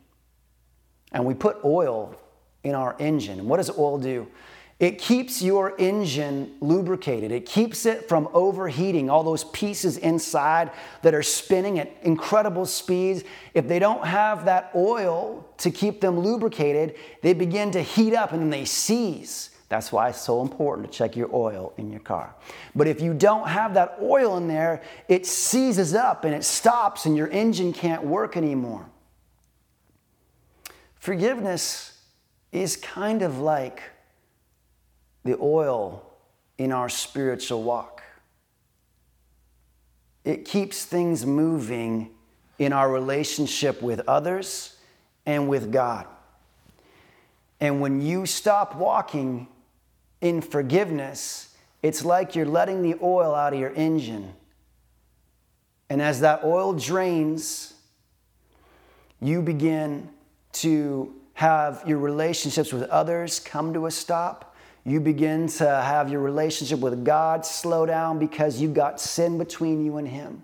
And 1.13 1.23
we 1.23 1.34
put 1.34 1.63
oil 1.63 2.19
in 2.67 2.75
our 2.75 2.95
engine. 2.99 3.39
And 3.39 3.47
what 3.47 3.58
does 3.58 3.69
oil 3.77 3.97
do? 3.97 4.27
It 4.80 4.99
keeps 4.99 5.41
your 5.41 5.75
engine 5.80 6.56
lubricated. 6.62 7.32
It 7.32 7.47
keeps 7.47 7.88
it 7.88 8.08
from 8.08 8.30
overheating. 8.32 9.10
All 9.10 9.23
those 9.23 9.43
pieces 9.45 9.97
inside 9.97 10.69
that 11.01 11.15
are 11.15 11.23
spinning 11.23 11.80
at 11.80 11.91
incredible 12.03 12.67
speeds, 12.67 13.23
if 13.56 13.67
they 13.67 13.80
don't 13.80 14.06
have 14.06 14.45
that 14.45 14.69
oil 14.75 15.47
to 15.58 15.71
keep 15.71 15.99
them 15.99 16.19
lubricated, 16.19 16.95
they 17.23 17.34
begin 17.34 17.71
to 17.71 17.82
heat 17.82 18.13
up 18.13 18.34
and 18.34 18.41
then 18.41 18.49
they 18.51 18.65
seize. 18.65 19.49
That's 19.67 19.91
why 19.91 20.10
it's 20.10 20.21
so 20.21 20.43
important 20.43 20.91
to 20.91 20.97
check 20.97 21.15
your 21.15 21.30
oil 21.34 21.73
in 21.77 21.89
your 21.89 21.99
car. 21.99 22.36
But 22.75 22.88
if 22.88 23.01
you 23.01 23.15
don't 23.15 23.47
have 23.47 23.73
that 23.73 23.97
oil 23.99 24.38
in 24.38 24.47
there, 24.47 24.84
it 25.10 25.25
seizes 25.25 25.95
up 25.95 26.23
and 26.23 26.36
it 26.36 26.43
stops 26.43 27.08
and 27.08 27.17
your 27.17 27.27
engine 27.30 27.73
can't 27.73 28.03
work 28.03 28.38
anymore. 28.38 28.86
Forgiveness 30.99 31.96
is 32.51 32.75
kind 32.75 33.21
of 33.21 33.39
like 33.39 33.81
the 35.23 35.38
oil 35.39 36.03
in 36.57 36.71
our 36.71 36.89
spiritual 36.89 37.63
walk. 37.63 38.01
It 40.23 40.45
keeps 40.45 40.83
things 40.86 41.25
moving 41.25 42.10
in 42.60 42.73
our 42.73 42.91
relationship 42.91 43.81
with 43.81 44.01
others 44.07 44.77
and 45.25 45.47
with 45.47 45.71
God. 45.71 46.07
And 47.60 47.81
when 47.81 48.01
you 48.01 48.25
stop 48.25 48.75
walking 48.75 49.47
in 50.21 50.41
forgiveness, 50.41 51.55
it's 51.81 52.03
like 52.03 52.36
you're 52.36 52.45
letting 52.45 52.81
the 52.81 52.97
oil 53.01 53.36
out 53.36 53.53
of 53.53 53.60
your 53.60 53.73
engine. 53.73 54.33
And 55.89 56.01
as 56.01 56.21
that 56.21 56.43
oil 56.43 56.73
drains, 56.73 57.73
you 59.21 59.41
begin 59.41 60.10
to 60.53 61.13
have 61.38 61.84
your 61.86 62.00
relationships 62.00 62.73
with 62.73 62.89
others 62.89 63.39
come 63.39 63.71
to 63.71 63.86
a 63.86 63.91
stop. 63.91 64.56
You 64.84 65.00
begin 65.00 65.45
to 65.50 65.69
have 65.69 66.10
your 66.10 66.19
relationship 66.19 66.80
with 66.80 67.06
God 67.06 67.45
slow 67.45 67.86
down 67.86 68.17
because 68.17 68.60
you've 68.60 68.73
got 68.73 69.00
sin 69.00 69.38
between 69.38 69.86
you 69.86 69.97
and 69.97 70.08
Him. 70.08 70.41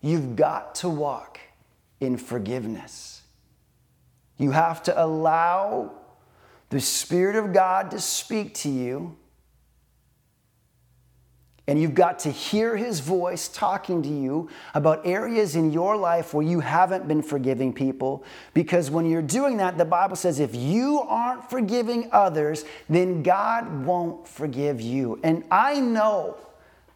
You've 0.00 0.36
got 0.36 0.76
to 0.76 0.88
walk 0.88 1.40
in 1.98 2.16
forgiveness. 2.16 3.22
You 4.38 4.52
have 4.52 4.84
to 4.84 5.04
allow 5.04 5.90
the 6.68 6.80
Spirit 6.80 7.34
of 7.34 7.52
God 7.52 7.90
to 7.90 7.98
speak 8.00 8.54
to 8.54 8.68
you. 8.68 9.16
And 11.68 11.80
you've 11.80 11.94
got 11.94 12.20
to 12.20 12.30
hear 12.30 12.76
His 12.76 13.00
voice 13.00 13.48
talking 13.48 14.02
to 14.02 14.08
you 14.08 14.48
about 14.74 15.04
areas 15.04 15.56
in 15.56 15.72
your 15.72 15.96
life 15.96 16.32
where 16.32 16.46
you 16.46 16.60
haven't 16.60 17.08
been 17.08 17.22
forgiving 17.22 17.72
people. 17.72 18.24
Because 18.54 18.88
when 18.88 19.06
you're 19.06 19.20
doing 19.20 19.56
that, 19.56 19.76
the 19.76 19.84
Bible 19.84 20.14
says 20.14 20.38
if 20.38 20.54
you 20.54 21.00
aren't 21.00 21.50
forgiving 21.50 22.08
others, 22.12 22.64
then 22.88 23.22
God 23.24 23.84
won't 23.84 24.28
forgive 24.28 24.80
you. 24.80 25.18
And 25.24 25.42
I 25.50 25.80
know, 25.80 26.36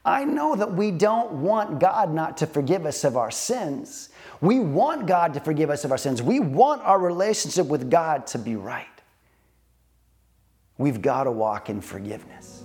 I 0.04 0.24
know 0.24 0.54
that 0.54 0.72
we 0.72 0.92
don't 0.92 1.32
want 1.32 1.80
God 1.80 2.14
not 2.14 2.36
to 2.38 2.46
forgive 2.46 2.86
us 2.86 3.02
of 3.02 3.16
our 3.16 3.32
sins. 3.32 4.10
We 4.40 4.60
want 4.60 5.06
God 5.06 5.34
to 5.34 5.40
forgive 5.40 5.70
us 5.70 5.84
of 5.84 5.90
our 5.90 5.98
sins. 5.98 6.22
We 6.22 6.38
want 6.38 6.82
our 6.82 6.98
relationship 6.98 7.66
with 7.66 7.90
God 7.90 8.28
to 8.28 8.38
be 8.38 8.54
right. 8.54 8.86
We've 10.78 11.02
got 11.02 11.24
to 11.24 11.32
walk 11.32 11.68
in 11.68 11.80
forgiveness. 11.80 12.64